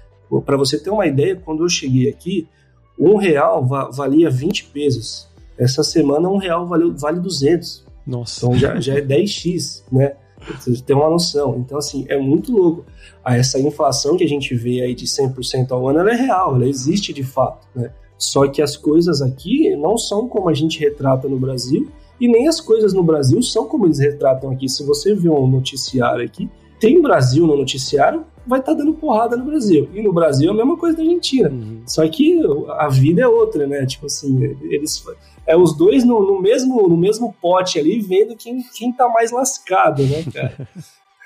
[0.44, 2.46] Para você ter uma ideia, quando eu cheguei aqui,
[2.98, 5.32] um real valia 20 pesos.
[5.58, 7.84] Essa semana, um real vale, vale 200.
[8.06, 8.44] Nossa.
[8.44, 10.14] Então já, já é 10x, né?
[10.58, 11.56] Você tem uma noção.
[11.58, 12.84] Então, assim, é muito louco.
[13.24, 16.54] Ah, essa inflação que a gente vê aí de 100% ao ano, ela é real,
[16.54, 17.90] ela existe de fato, né?
[18.18, 21.88] Só que as coisas aqui não são como a gente retrata no Brasil
[22.20, 24.68] e nem as coisas no Brasil são como eles retratam aqui.
[24.68, 29.36] Se você vê um noticiário aqui, tem Brasil no noticiário, vai estar tá dando porrada
[29.36, 29.88] no Brasil.
[29.92, 31.50] E no Brasil é a mesma coisa da Argentina.
[31.50, 31.82] Uhum.
[31.86, 32.40] Só que
[32.78, 33.84] a vida é outra, né?
[33.86, 35.04] Tipo assim, eles
[35.46, 39.30] é os dois no, no, mesmo, no mesmo pote ali, vendo quem, quem tá mais
[39.30, 40.68] lascado, né, cara?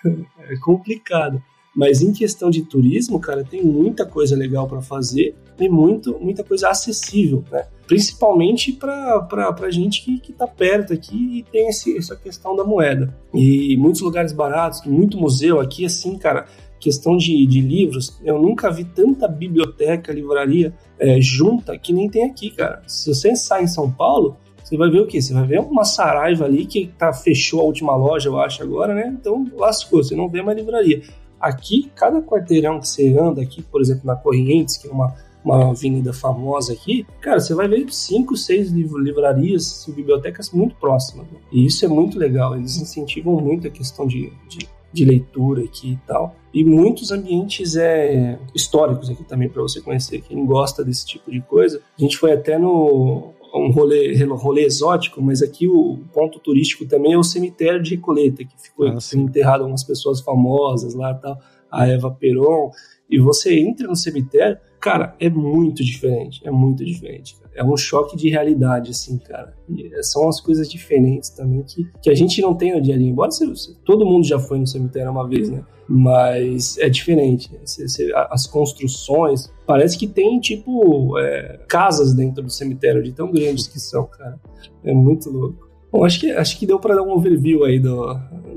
[0.50, 1.42] é complicado.
[1.74, 6.42] Mas em questão de turismo, cara, tem muita coisa legal para fazer e muito, muita
[6.42, 7.66] coisa acessível, né?
[7.86, 13.16] Principalmente para gente que, que tá perto aqui e tem esse, essa questão da moeda.
[13.32, 16.46] E muitos lugares baratos, muito museu aqui, assim, cara,
[16.78, 22.24] questão de, de livros, eu nunca vi tanta biblioteca, livraria é, junta que nem tem
[22.24, 22.82] aqui, cara.
[22.86, 25.20] Se você sai em São Paulo, você vai ver o quê?
[25.20, 28.94] Você vai ver uma Saraiva ali que tá, fechou a última loja, eu acho, agora,
[28.94, 29.16] né?
[29.18, 31.02] Então lascou, você não vê mais livraria.
[31.40, 35.14] Aqui, cada quarteirão que você anda aqui, por exemplo, na Corrientes, que é uma,
[35.44, 41.26] uma avenida famosa aqui, cara, você vai ver cinco, seis livrarias, bibliotecas muito próximas.
[41.28, 41.38] Né?
[41.52, 42.56] E isso é muito legal.
[42.56, 46.34] Eles incentivam muito a questão de, de de leitura aqui e tal.
[46.52, 50.22] E muitos ambientes é, históricos aqui também para você conhecer.
[50.22, 51.80] Quem gosta desse tipo de coisa.
[51.98, 57.12] A gente foi até no um rolê, rolê exótico, mas aqui o ponto turístico também
[57.12, 61.38] é o cemitério de Recoleta, que ficou ah, enterrado algumas pessoas famosas lá tal.
[61.70, 62.70] a Eva Peron,
[63.08, 67.36] e você entra no cemitério, cara, é muito diferente, é muito diferente.
[67.54, 69.54] É um choque de realidade, assim, cara.
[69.68, 72.98] E são as coisas diferentes também que, que a gente não tem no dia a
[72.98, 73.08] dia.
[73.08, 73.46] Embora você,
[73.84, 75.64] todo mundo já foi no cemitério uma vez, né?
[75.88, 77.50] Mas é diferente.
[77.64, 83.32] Você, você, as construções, parece que tem, tipo, é, casas dentro do cemitério, de tão
[83.32, 84.38] grandes que são, cara.
[84.84, 85.68] É muito louco.
[85.90, 88.12] Bom, acho que, acho que deu para dar um overview aí do,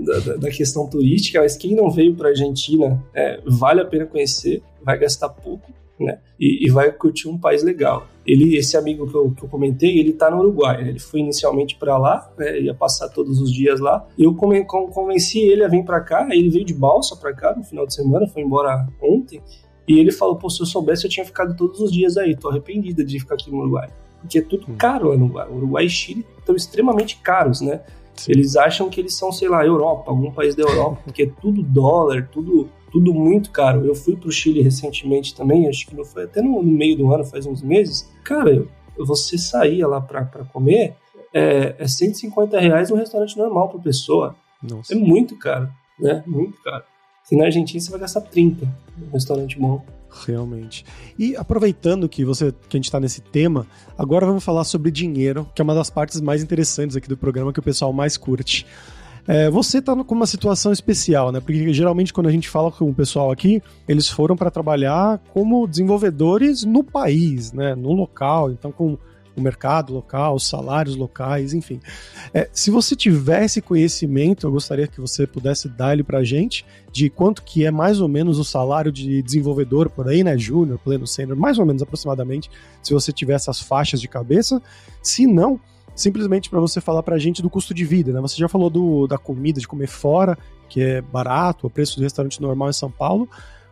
[0.05, 4.61] da, da, questão turística, mas quem não veio para Argentina, é, vale a pena conhecer,
[4.83, 5.71] vai gastar pouco,
[6.03, 6.19] né?
[6.39, 8.07] E, e, vai curtir um país legal.
[8.25, 10.83] Ele, esse amigo que eu, que eu comentei, ele está no Uruguai.
[10.83, 10.89] Né?
[10.89, 12.59] Ele foi inicialmente para lá, né?
[12.59, 14.07] ia passar todos os dias lá.
[14.17, 16.27] Eu convenci ele a vir para cá.
[16.31, 19.41] Ele veio de balsa para cá no final de semana, foi embora ontem.
[19.87, 22.35] E ele falou: Pô, se eu soubesse, eu tinha ficado todos os dias aí.
[22.35, 23.89] Tô arrependida de ficar aqui no Uruguai
[24.21, 24.75] porque é tudo hum.
[24.77, 25.47] caro lá no Uruguai.
[25.49, 27.81] Uruguai e Chile estão extremamente caros, né?
[28.15, 28.31] Sim.
[28.31, 31.63] Eles acham que eles são, sei lá, Europa, algum país da Europa, porque é tudo
[31.63, 33.85] dólar, tudo, tudo muito caro.
[33.85, 37.13] Eu fui pro Chile recentemente também, acho que não foi até no, no meio do
[37.13, 38.09] ano, faz uns meses.
[38.23, 38.65] Cara,
[38.97, 40.95] você saía lá pra, pra comer,
[41.33, 44.35] é, é 150 reais um restaurante normal por pessoa.
[44.61, 44.93] Nossa.
[44.93, 46.23] É muito caro, né?
[46.27, 46.83] Muito caro.
[47.31, 49.81] E na Argentina você vai gastar 30 num restaurante bom.
[50.25, 50.85] Realmente.
[51.17, 53.65] E aproveitando que você que a gente está nesse tema,
[53.97, 57.53] agora vamos falar sobre dinheiro, que é uma das partes mais interessantes aqui do programa
[57.53, 58.65] que o pessoal mais curte.
[59.27, 61.39] É, você está com uma situação especial, né?
[61.39, 65.67] Porque geralmente quando a gente fala com o pessoal aqui, eles foram para trabalhar como
[65.67, 67.75] desenvolvedores no país, né?
[67.75, 68.97] No local, então com
[69.35, 71.79] o mercado local, os salários locais, enfim.
[72.33, 76.65] É, se você tivesse conhecimento, eu gostaria que você pudesse dar ele para a gente
[76.91, 80.79] de quanto que é mais ou menos o salário de desenvolvedor por aí, né, júnior,
[80.79, 82.49] pleno, sênior, mais ou menos aproximadamente,
[82.83, 84.61] se você tiver essas faixas de cabeça.
[85.01, 85.59] Se não,
[86.01, 88.19] simplesmente para você falar para a gente do custo de vida, né?
[88.21, 90.37] Você já falou do, da comida, de comer fora,
[90.67, 93.27] que é barato, o preço do restaurante normal em São Paulo,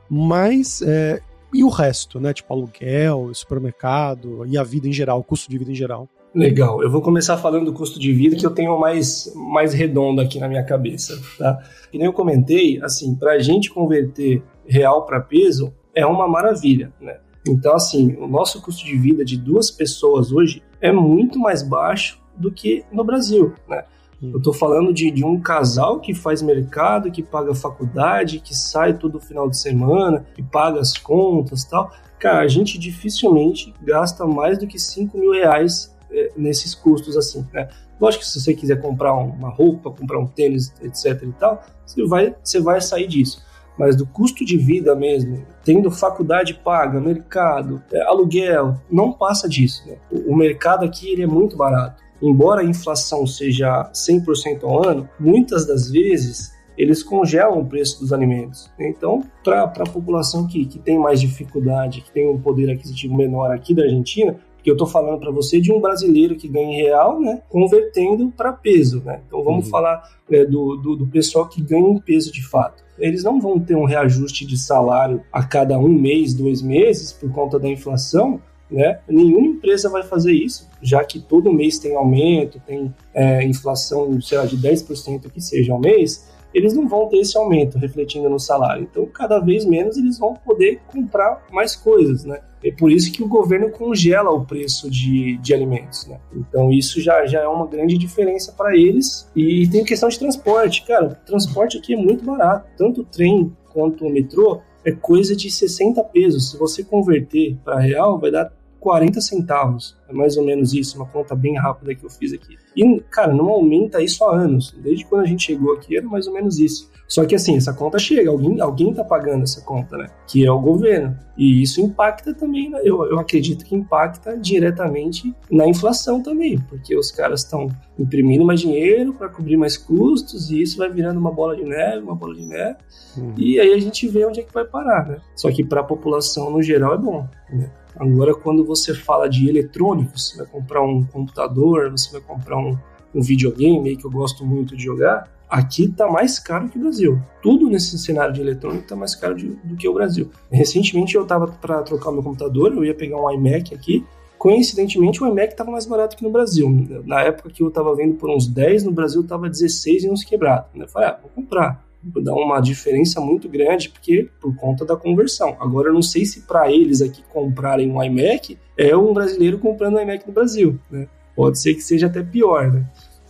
[0.10, 1.22] mas é,
[1.54, 2.34] e o resto, né?
[2.34, 6.08] Tipo aluguel, supermercado e a vida em geral, o custo de vida em geral.
[6.34, 10.22] Legal, eu vou começar falando do custo de vida que eu tenho mais, mais redondo
[10.22, 11.58] aqui na minha cabeça, tá?
[11.92, 16.94] Que nem eu comentei, assim, para a gente converter real para peso é uma maravilha,
[17.02, 17.18] né?
[17.48, 22.20] Então, assim, o nosso custo de vida de duas pessoas hoje é muito mais baixo
[22.36, 23.84] do que no Brasil, né?
[24.22, 28.94] Eu estou falando de, de um casal que faz mercado, que paga faculdade, que sai
[28.94, 31.90] todo final de semana, que paga as contas tal.
[32.20, 37.48] Cara, a gente dificilmente gasta mais do que 5 mil reais é, nesses custos assim,
[37.54, 37.70] né?
[38.00, 42.06] Lógico que se você quiser comprar uma roupa, comprar um tênis, etc e tal, você
[42.06, 43.42] vai, você vai sair disso.
[43.80, 49.88] Mas do custo de vida mesmo, tendo faculdade paga, mercado, é, aluguel, não passa disso.
[49.88, 49.96] Né?
[50.12, 55.66] O, mercado aqui ele é muito barato embora a inflação seja 100% ao ano, muitas
[55.66, 58.72] das vezes eles congelam o preço dos alimentos.
[58.80, 63.52] Então, para a população que, que tem mais dificuldade, que tem um poder aquisitivo menor
[63.52, 66.82] aqui da Argentina, porque eu estou falando para você de um brasileiro que ganha em
[66.82, 69.02] real, né, convertendo para peso.
[69.04, 69.22] Né?
[69.26, 69.72] Então, vamos uhum.
[69.72, 73.60] falar é, do, do, do pessoal que ganha em peso de fato eles não vão
[73.60, 78.42] ter um reajuste de salário a cada um mês, dois meses, por conta da inflação,
[78.70, 79.00] né?
[79.08, 84.38] Nenhuma empresa vai fazer isso, já que todo mês tem aumento, tem é, inflação, sei
[84.38, 88.40] lá, de 10% que seja ao mês, eles não vão ter esse aumento refletindo no
[88.40, 88.88] salário.
[88.90, 92.40] Então, cada vez menos eles vão poder comprar mais coisas, né?
[92.64, 96.20] É por isso que o governo congela o preço de, de alimentos, né?
[96.34, 99.30] Então, isso já, já é uma grande diferença para eles.
[99.36, 100.86] E tem questão de transporte.
[100.86, 102.68] Cara, transporte aqui é muito barato.
[102.78, 106.52] Tanto o trem quanto o metrô é coisa de 60 pesos.
[106.52, 109.98] Se você converter para real, vai dar 40 centavos.
[110.08, 112.58] É mais ou menos isso, uma conta bem rápida que eu fiz aqui.
[112.76, 114.76] E, cara, não aumenta isso há anos.
[114.82, 116.90] Desde quando a gente chegou aqui era mais ou menos isso.
[117.10, 120.08] Só que assim, essa conta chega, alguém, alguém tá pagando essa conta, né?
[120.28, 121.18] Que é o governo.
[121.36, 122.82] E isso impacta também, né?
[122.84, 128.60] eu, eu acredito que impacta diretamente na inflação também, porque os caras estão imprimindo mais
[128.60, 132.36] dinheiro para cobrir mais custos e isso vai virando uma bola de neve, uma bola
[132.36, 132.78] de neve.
[133.18, 133.34] Uhum.
[133.38, 135.18] E aí a gente vê onde é que vai parar, né?
[135.36, 137.72] Só que para a população no geral é bom, né?
[138.00, 142.78] Agora, quando você fala de eletrônicos, você vai comprar um computador, você vai comprar um,
[143.14, 147.22] um videogame que eu gosto muito de jogar, aqui está mais caro que o Brasil.
[147.42, 150.32] Tudo nesse cenário de eletrônico está mais caro de, do que o Brasil.
[150.50, 154.06] Recentemente eu estava para trocar meu computador, eu ia pegar um iMac aqui.
[154.38, 156.70] Coincidentemente, o iMac estava mais barato que no Brasil.
[157.04, 160.24] Na época que eu estava vendo por uns 10, no Brasil estava 16 e uns
[160.24, 160.70] quebrados.
[160.74, 165.58] Eu falei, ah, vou comprar dá uma diferença muito grande porque por conta da conversão.
[165.60, 169.96] Agora eu não sei se para eles aqui comprarem um iMac é um brasileiro comprando
[169.96, 171.08] um iMac no Brasil, né?
[171.36, 172.86] Pode ser que seja até pior, né?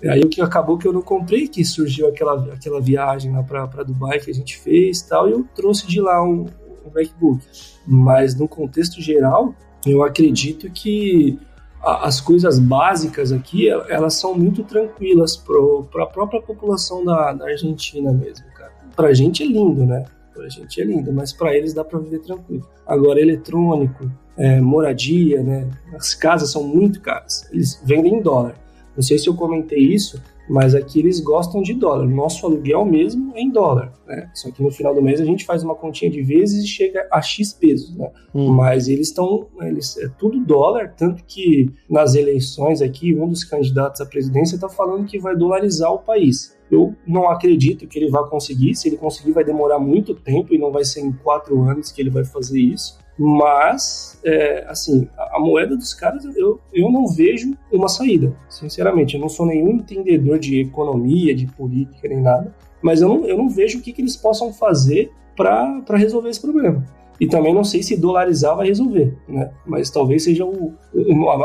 [0.07, 3.83] Aí o que acabou que eu não comprei, que surgiu aquela, aquela viagem lá para
[3.83, 6.45] Dubai que a gente fez tal, e eu trouxe de lá um,
[6.85, 7.43] um MacBook.
[7.85, 9.53] Mas no contexto geral,
[9.85, 11.37] eu acredito que
[11.81, 18.11] as coisas básicas aqui, elas são muito tranquilas para a própria população da, da Argentina
[18.11, 18.71] mesmo, cara.
[18.95, 20.05] Pra gente é lindo, né?
[20.33, 22.67] Pra gente é lindo, mas para eles dá para viver tranquilo.
[22.85, 25.69] Agora, eletrônico, é, moradia, né?
[25.93, 27.47] As casas são muito caras.
[27.51, 28.55] Eles vendem em dólar.
[28.95, 32.07] Não sei se eu comentei isso, mas aqui eles gostam de dólar.
[32.07, 34.29] Nosso aluguel mesmo é em dólar, né?
[34.33, 37.07] Só que no final do mês a gente faz uma continha de vezes e chega
[37.11, 38.11] a X pesos, né?
[38.33, 38.49] Hum.
[38.49, 44.01] Mas eles estão, eles é tudo dólar, tanto que nas eleições aqui um dos candidatos
[44.01, 46.57] à presidência está falando que vai dolarizar o país.
[46.71, 48.75] Eu não acredito que ele vá conseguir.
[48.75, 52.01] Se ele conseguir, vai demorar muito tempo e não vai ser em quatro anos que
[52.01, 52.99] ele vai fazer isso.
[53.21, 59.15] Mas, é, assim, a, a, moeda dos caras, eu, eu não vejo uma saída, sinceramente.
[59.15, 62.55] Eu não sou nenhum entendedor de economia, de política, nem nada.
[62.81, 66.39] Mas eu não, eu não vejo o que, que eles possam fazer para resolver esse
[66.39, 66.85] problema.
[67.19, 69.51] E também não sei se dolarizar vai resolver, né?
[69.65, 70.73] Mas talvez seja o,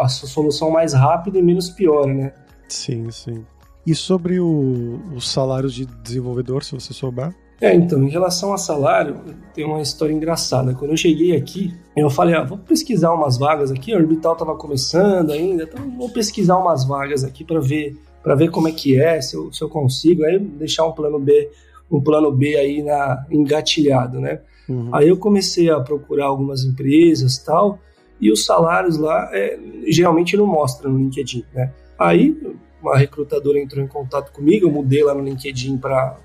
[0.01, 2.33] a solução mais rápida e menos pior, né?
[2.69, 3.45] Sim, sim.
[3.85, 7.35] E sobre o, os salários de desenvolvedor, se você souber?
[7.65, 9.21] É, então, em relação a salário,
[9.55, 10.75] tem uma história engraçada.
[10.75, 14.55] Quando eu cheguei aqui, eu falei, ah, vou pesquisar umas vagas aqui, a Orbital estava
[14.55, 18.99] começando ainda, então vou pesquisar umas vagas aqui para ver para ver como é que
[18.99, 21.51] é, se eu, se eu consigo, aí deixar um plano B,
[21.91, 24.41] um plano B aí na engatilhado, né?
[24.67, 24.89] Uhum.
[24.95, 27.79] Aí eu comecei a procurar algumas empresas tal,
[28.19, 31.71] e os salários lá é, geralmente não mostram no LinkedIn, né?
[31.99, 32.35] Aí
[32.83, 36.17] uma recrutadora entrou em contato comigo, eu mudei lá no LinkedIn para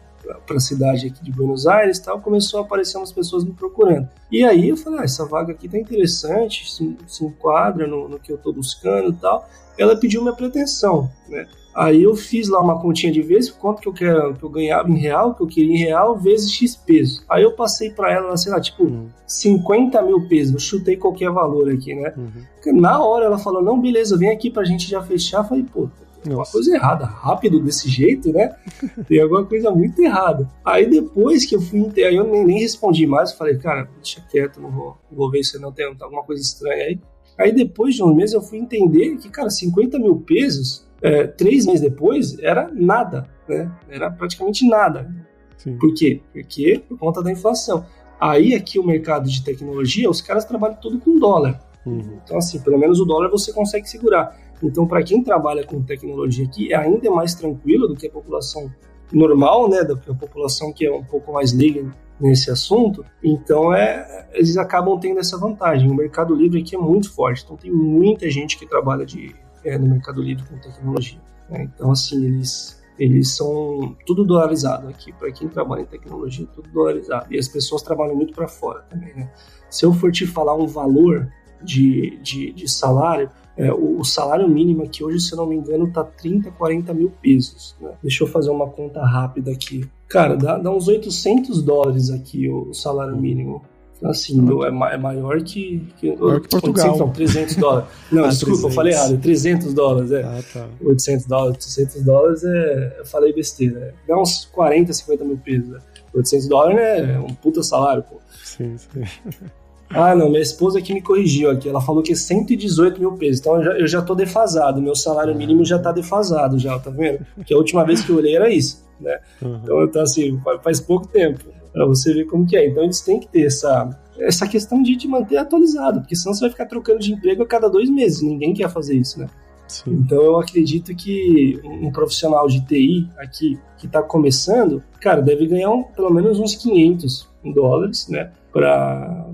[0.45, 4.07] para a cidade aqui de Buenos Aires tal, começou a aparecer umas pessoas me procurando.
[4.31, 8.19] E aí eu falei, ah, essa vaga aqui tá interessante, se, se enquadra no, no,
[8.19, 9.47] que eu tô buscando e tal.
[9.77, 11.47] Ela pediu minha pretensão, né?
[11.73, 14.89] Aí eu fiz lá uma continha de vezes, quanto que eu quero, que eu ganhava
[14.89, 17.23] em real, que eu queria em real, vezes X pesos.
[17.29, 19.07] Aí eu passei para ela, sei lá, tipo, uhum.
[19.25, 20.53] 50 mil pesos.
[20.53, 22.13] Eu chutei qualquer valor aqui, né?
[22.17, 22.81] Uhum.
[22.81, 25.37] Na hora ela falou, não, beleza, vem aqui pra gente já fechar.
[25.37, 25.87] Eu falei, pô,
[26.21, 27.05] tem alguma coisa errada.
[27.05, 28.55] Rápido desse jeito, né?
[29.07, 30.49] Tem alguma coisa muito errada.
[30.63, 34.21] Aí depois que eu fui, aí eu nem, nem respondi mais, eu falei, cara, deixa
[34.29, 36.99] quieto, não vou, vou ver se não tem alguma coisa estranha aí.
[37.37, 41.65] Aí depois de um mês eu fui entender que, cara, 50 mil pesos, é, três
[41.65, 43.71] meses depois, era nada, né?
[43.89, 45.09] Era praticamente nada.
[45.57, 45.77] Sim.
[45.77, 46.21] Por quê?
[46.33, 47.85] Porque por conta da inflação.
[48.19, 51.61] Aí aqui o mercado de tecnologia, os caras trabalham todo com dólar.
[51.85, 52.19] Uhum.
[52.23, 54.37] Então, assim, pelo menos o dólar você consegue segurar.
[54.61, 58.71] Então, para quem trabalha com tecnologia aqui, é ainda mais tranquilo do que a população
[59.11, 61.85] normal, né, do que a população que é um pouco mais leiga
[62.19, 63.05] nesse assunto.
[63.23, 65.89] Então, é, eles acabam tendo essa vantagem.
[65.89, 69.77] O Mercado Livre aqui é muito forte, então tem muita gente que trabalha de, é,
[69.77, 71.19] no Mercado Livre com tecnologia.
[71.49, 71.69] Né?
[71.73, 75.13] Então, assim, eles eles são tudo dolarizado aqui.
[75.13, 77.33] Para quem trabalha em tecnologia, tudo dolarizado.
[77.33, 79.31] E as pessoas trabalham muito para fora também, né?
[79.69, 81.31] Se eu for te falar um valor
[81.63, 85.53] de, de, de salário, é, o, o, salário mínimo aqui hoje, se eu não me
[85.53, 87.75] engano, tá 30, 40 mil pesos.
[87.81, 87.91] Né?
[88.01, 89.83] Deixa eu fazer uma conta rápida aqui.
[90.07, 93.61] Cara, dá, dá uns 800 dólares aqui o, o salário mínimo.
[94.01, 94.65] Assim, ah.
[94.65, 96.97] é, é, maior que, que, maior que Portugal.
[96.97, 97.89] Não, 300 dólares.
[98.09, 98.63] Não, ah, desculpa, 300.
[98.63, 99.21] eu falei errado.
[99.21, 100.23] 300 dólares, é.
[100.23, 100.69] Ah, tá.
[100.81, 102.95] 800 dólares, 800 dólares é.
[102.99, 103.79] Eu falei besteira.
[103.79, 103.93] É.
[104.07, 105.67] Dá uns 40, 50 mil pesos.
[105.67, 105.79] Né?
[106.13, 108.21] 800 dólares é um puta salário, pô.
[108.41, 109.03] Sim, sim.
[109.91, 111.67] Ah, não, minha esposa que me corrigiu aqui.
[111.67, 113.39] Ela falou que é 118 mil pesos.
[113.39, 114.81] Então eu já, eu já tô defasado.
[114.81, 117.25] Meu salário mínimo já tá defasado, já, tá vendo?
[117.35, 119.19] Porque a última vez que eu olhei era isso, né?
[119.41, 119.59] Uhum.
[119.63, 121.43] Então, então, assim, faz pouco tempo.
[121.73, 122.67] Pra você ver como que é.
[122.67, 126.41] Então eles têm que ter essa, essa questão de te manter atualizado, porque senão você
[126.41, 128.21] vai ficar trocando de emprego a cada dois meses.
[128.21, 129.27] Ninguém quer fazer isso, né?
[129.67, 129.91] Sim.
[129.91, 135.69] Então eu acredito que um profissional de TI aqui que está começando, cara, deve ganhar
[135.69, 138.31] um, pelo menos uns 500 dólares, né?
[138.51, 139.28] para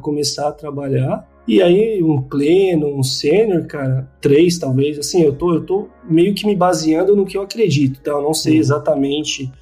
[0.00, 1.28] começar a trabalhar.
[1.46, 4.98] E aí, um pleno, um sênior, cara, três talvez.
[4.98, 8.12] Assim, eu tô, eu tô meio que me baseando no que eu acredito, tá?
[8.12, 8.60] Eu não sei uhum.
[8.60, 9.52] exatamente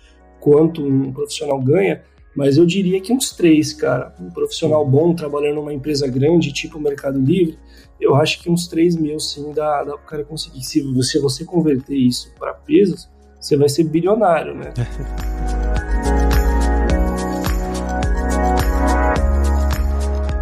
[0.41, 2.03] quanto um profissional ganha,
[2.37, 4.15] mas eu diria que uns três, cara.
[4.21, 7.59] Um profissional bom, trabalhando numa empresa grande, tipo Mercado Livre,
[8.01, 10.63] eu acho que uns três mil, sim, dá, dá pro cara conseguir.
[10.63, 13.09] Se você, você converter isso para pesos,
[13.41, 14.73] você vai ser bilionário, né?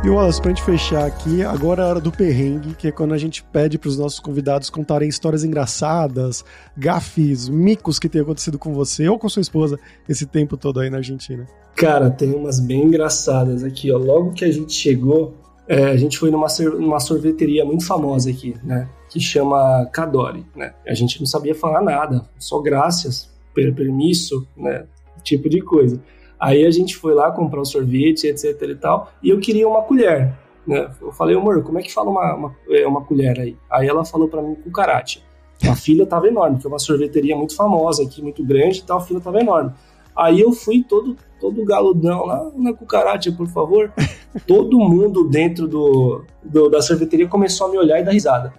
[0.03, 3.13] E Wallace, pra gente fechar aqui, agora é a hora do perrengue, que é quando
[3.13, 6.43] a gente pede para os nossos convidados contarem histórias engraçadas,
[6.77, 9.79] gafes, micos que tem acontecido com você ou com sua esposa
[10.09, 11.47] esse tempo todo aí na Argentina.
[11.77, 13.99] Cara, tem umas bem engraçadas aqui, ó.
[13.99, 15.35] Logo que a gente chegou,
[15.69, 16.49] é, a gente foi numa,
[16.79, 18.89] numa sorveteria muito famosa aqui, né?
[19.11, 20.73] que chama Cadore, né?
[20.87, 24.87] A gente não sabia falar nada, só graças, per permisso, né?
[25.23, 26.01] Tipo de coisa.
[26.41, 29.83] Aí a gente foi lá comprar o sorvete, etc e tal, e eu queria uma
[29.83, 30.33] colher,
[30.67, 30.91] né?
[31.01, 33.57] Eu falei, amor, como é que fala uma, uma, é, uma colher aí?
[33.71, 35.21] Aí ela falou para mim cucaracha.
[35.69, 38.99] A fila tava enorme, porque é uma sorveteria muito famosa aqui, muito grande e tal,
[38.99, 39.73] a fila tava enorme.
[40.17, 43.93] Aí eu fui todo, todo galudão lá na cucaracha, por favor.
[44.47, 48.53] Todo mundo dentro do, do, da sorveteria começou a me olhar e dar risada.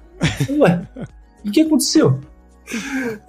[0.50, 0.88] Ué,
[1.46, 2.20] o que aconteceu?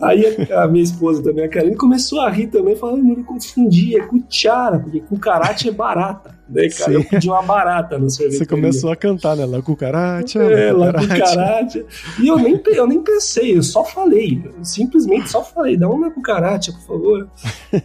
[0.00, 3.24] Aí a, a, minha esposa também, a Karine, começou a rir também, falando, mano, eu
[3.24, 6.92] confundi, é cuchara, porque cucaracha é barata, né, cara?
[6.92, 6.94] Sim.
[6.94, 8.38] Eu pedi uma barata no sorvete.
[8.38, 9.44] Você começou a cantar, né?
[9.44, 11.84] La cucaracha, é, la cucaracha.
[12.20, 16.72] E eu nem, eu nem pensei, eu só falei, simplesmente só falei, dá uma cucaracha,
[16.72, 17.28] por favor.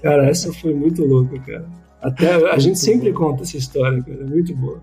[0.01, 1.65] Cara, essa foi muito louca, cara.
[2.01, 3.19] Até a gente sempre bom.
[3.31, 4.79] conta essa história, cara, é muito boa.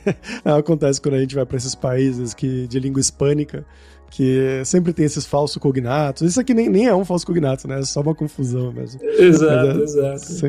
[0.44, 3.64] Acontece quando a gente vai para esses países que de língua hispânica,
[4.10, 6.22] que sempre tem esses falsos cognatos.
[6.22, 7.80] Isso aqui nem, nem é um falso cognato, né?
[7.80, 9.00] É só uma confusão mesmo.
[9.02, 10.46] Exato, é, exato.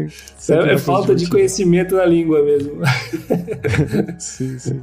[0.49, 2.81] É, é falta de conhecimento na língua mesmo.
[4.17, 4.81] sim, sim.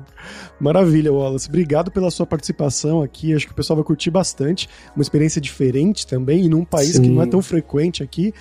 [0.61, 1.49] Maravilha, Wallace.
[1.49, 3.35] Obrigado pela sua participação aqui.
[3.35, 4.69] Acho que o pessoal vai curtir bastante.
[4.95, 7.03] Uma experiência diferente também, e num país sim.
[7.03, 8.33] que não é tão frequente aqui.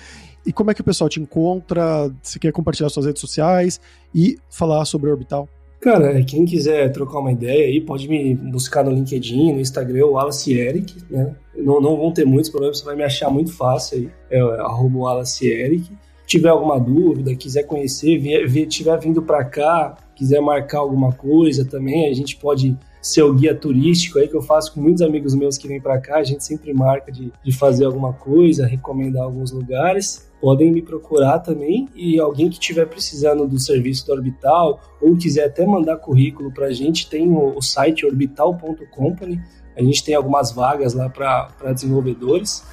[0.44, 2.10] E como é que o pessoal te encontra?
[2.22, 3.80] Se quer compartilhar suas redes sociais
[4.14, 5.48] e falar sobre o Orbital?
[5.86, 10.12] Cara, quem quiser trocar uma ideia aí, pode me buscar no LinkedIn, no Instagram, o
[10.14, 11.36] Wallace Eric, né?
[11.56, 14.98] Não, não vão ter muitos problemas, você vai me achar muito fácil aí, é arroba
[14.98, 15.88] Wallace Eric.
[16.26, 18.20] Tiver alguma dúvida, quiser conhecer,
[18.66, 23.54] tiver vindo para cá, quiser marcar alguma coisa também, a gente pode ser o guia
[23.54, 26.44] turístico aí que eu faço com muitos amigos meus que vêm para cá, a gente
[26.44, 30.26] sempre marca de, de fazer alguma coisa, recomendar alguns lugares.
[30.40, 35.44] Podem me procurar também e alguém que estiver precisando do serviço do Orbital ou quiser
[35.44, 39.40] até mandar currículo para a gente, tem o, o site orbital.company.
[39.76, 42.64] A gente tem algumas vagas lá para desenvolvedores.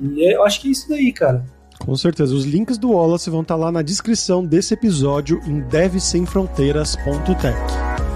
[0.00, 1.44] E é, eu acho que é isso daí, cara.
[1.84, 2.34] Com certeza.
[2.34, 8.11] Os links do Wallace vão estar tá lá na descrição desse episódio em devsemfronteiras.tech.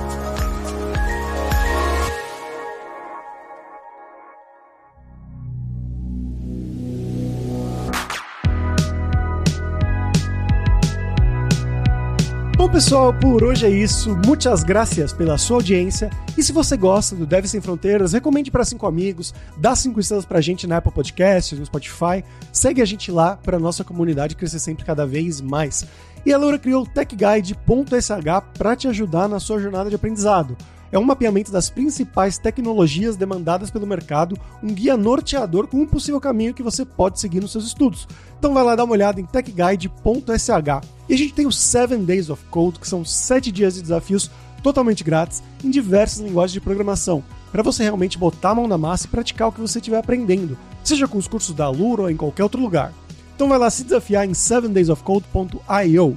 [12.76, 14.14] pessoal, por hoje é isso.
[14.26, 16.10] Muitas graças pela sua audiência.
[16.36, 20.26] E se você gosta do Deve Sem Fronteiras, recomende para cinco amigos, dá cinco estrelas
[20.26, 22.22] pra gente na Apple Podcasts, no Spotify.
[22.52, 25.86] Segue a gente lá para nossa comunidade crescer sempre cada vez mais.
[26.26, 28.10] E a Laura criou o TechGuide.sh
[28.58, 30.54] para te ajudar na sua jornada de aprendizado
[30.92, 36.20] é um mapeamento das principais tecnologias demandadas pelo mercado, um guia norteador com um possível
[36.20, 38.06] caminho que você pode seguir nos seus estudos.
[38.38, 40.95] Então vai lá dar uma olhada em techguide.sh.
[41.08, 44.30] E a gente tem os 7 Days of Code, que são 7 dias de desafios
[44.62, 49.06] totalmente grátis em diversas linguagens de programação, para você realmente botar a mão na massa
[49.06, 52.16] e praticar o que você estiver aprendendo, seja com os cursos da Lura ou em
[52.16, 52.92] qualquer outro lugar.
[53.34, 56.16] Então vai lá se desafiar em 7daysofcode.io.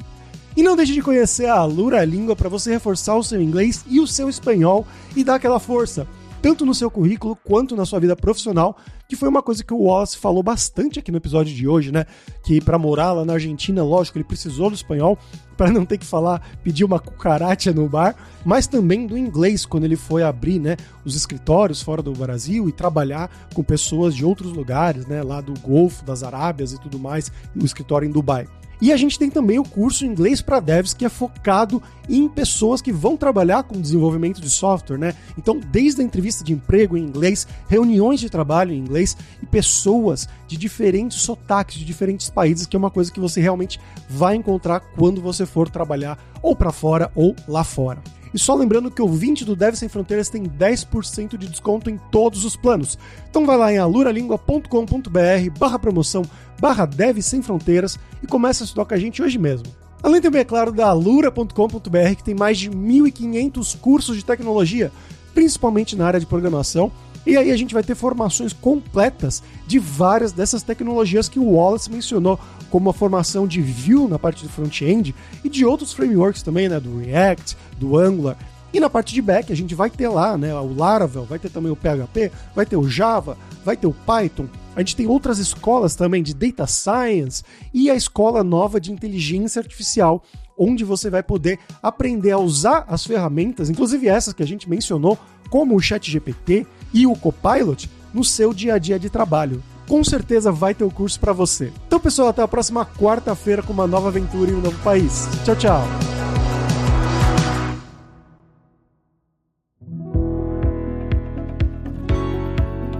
[0.57, 3.99] E não deixe de conhecer a Alura Língua para você reforçar o seu inglês e
[3.99, 4.85] o seu espanhol
[5.15, 6.07] e dar aquela força,
[6.41, 8.77] tanto no seu currículo quanto na sua vida profissional,
[9.07, 12.05] que foi uma coisa que o Wallace falou bastante aqui no episódio de hoje, né?
[12.43, 15.17] Que para morar lá na Argentina, lógico, ele precisou do espanhol
[15.57, 18.15] para não ter que falar, pedir uma cucaracha no bar,
[18.45, 22.71] mas também do inglês quando ele foi abrir, né, os escritórios fora do Brasil e
[22.71, 27.29] trabalhar com pessoas de outros lugares, né, lá do Golfo, das Arábias e tudo mais,
[27.59, 28.47] o escritório em Dubai.
[28.81, 32.81] E a gente tem também o curso Inglês para Devs, que é focado em pessoas
[32.81, 35.13] que vão trabalhar com desenvolvimento de software, né?
[35.37, 40.27] Então, desde a entrevista de emprego em inglês, reuniões de trabalho em inglês e pessoas
[40.47, 44.79] de diferentes sotaques, de diferentes países, que é uma coisa que você realmente vai encontrar
[44.79, 48.01] quando você for trabalhar ou para fora ou lá fora.
[48.33, 51.97] E só lembrando que o 20 do Deve Sem Fronteiras tem 10% de desconto em
[52.11, 52.97] todos os planos.
[53.29, 56.23] Então vai lá em aluralingua.com.br barra promoção
[56.59, 59.67] barra Deve Sem Fronteiras e começa a estudar com a gente hoje mesmo.
[60.01, 64.91] Além também, é claro, da alura.com.br que tem mais de 1.500 cursos de tecnologia,
[65.33, 66.91] principalmente na área de programação,
[67.25, 71.91] e aí a gente vai ter formações completas de várias dessas tecnologias que o Wallace
[71.91, 75.13] mencionou, como a formação de Vue na parte do front-end
[75.43, 78.37] e de outros frameworks também, né, do React, do Angular.
[78.71, 81.49] E na parte de back a gente vai ter lá, né, o Laravel, vai ter
[81.49, 84.47] também o PHP, vai ter o Java, vai ter o Python.
[84.75, 89.59] A gente tem outras escolas também de Data Science e a escola nova de inteligência
[89.59, 90.23] artificial,
[90.55, 95.17] onde você vai poder aprender a usar as ferramentas, inclusive essas que a gente mencionou,
[95.49, 100.51] como o ChatGPT e o Copilot, no seu dia a dia de trabalho com certeza
[100.51, 101.73] vai ter o curso para você.
[101.87, 105.27] Então, pessoal, até a próxima quarta-feira com uma nova aventura em um novo país.
[105.43, 106.18] Tchau, tchau.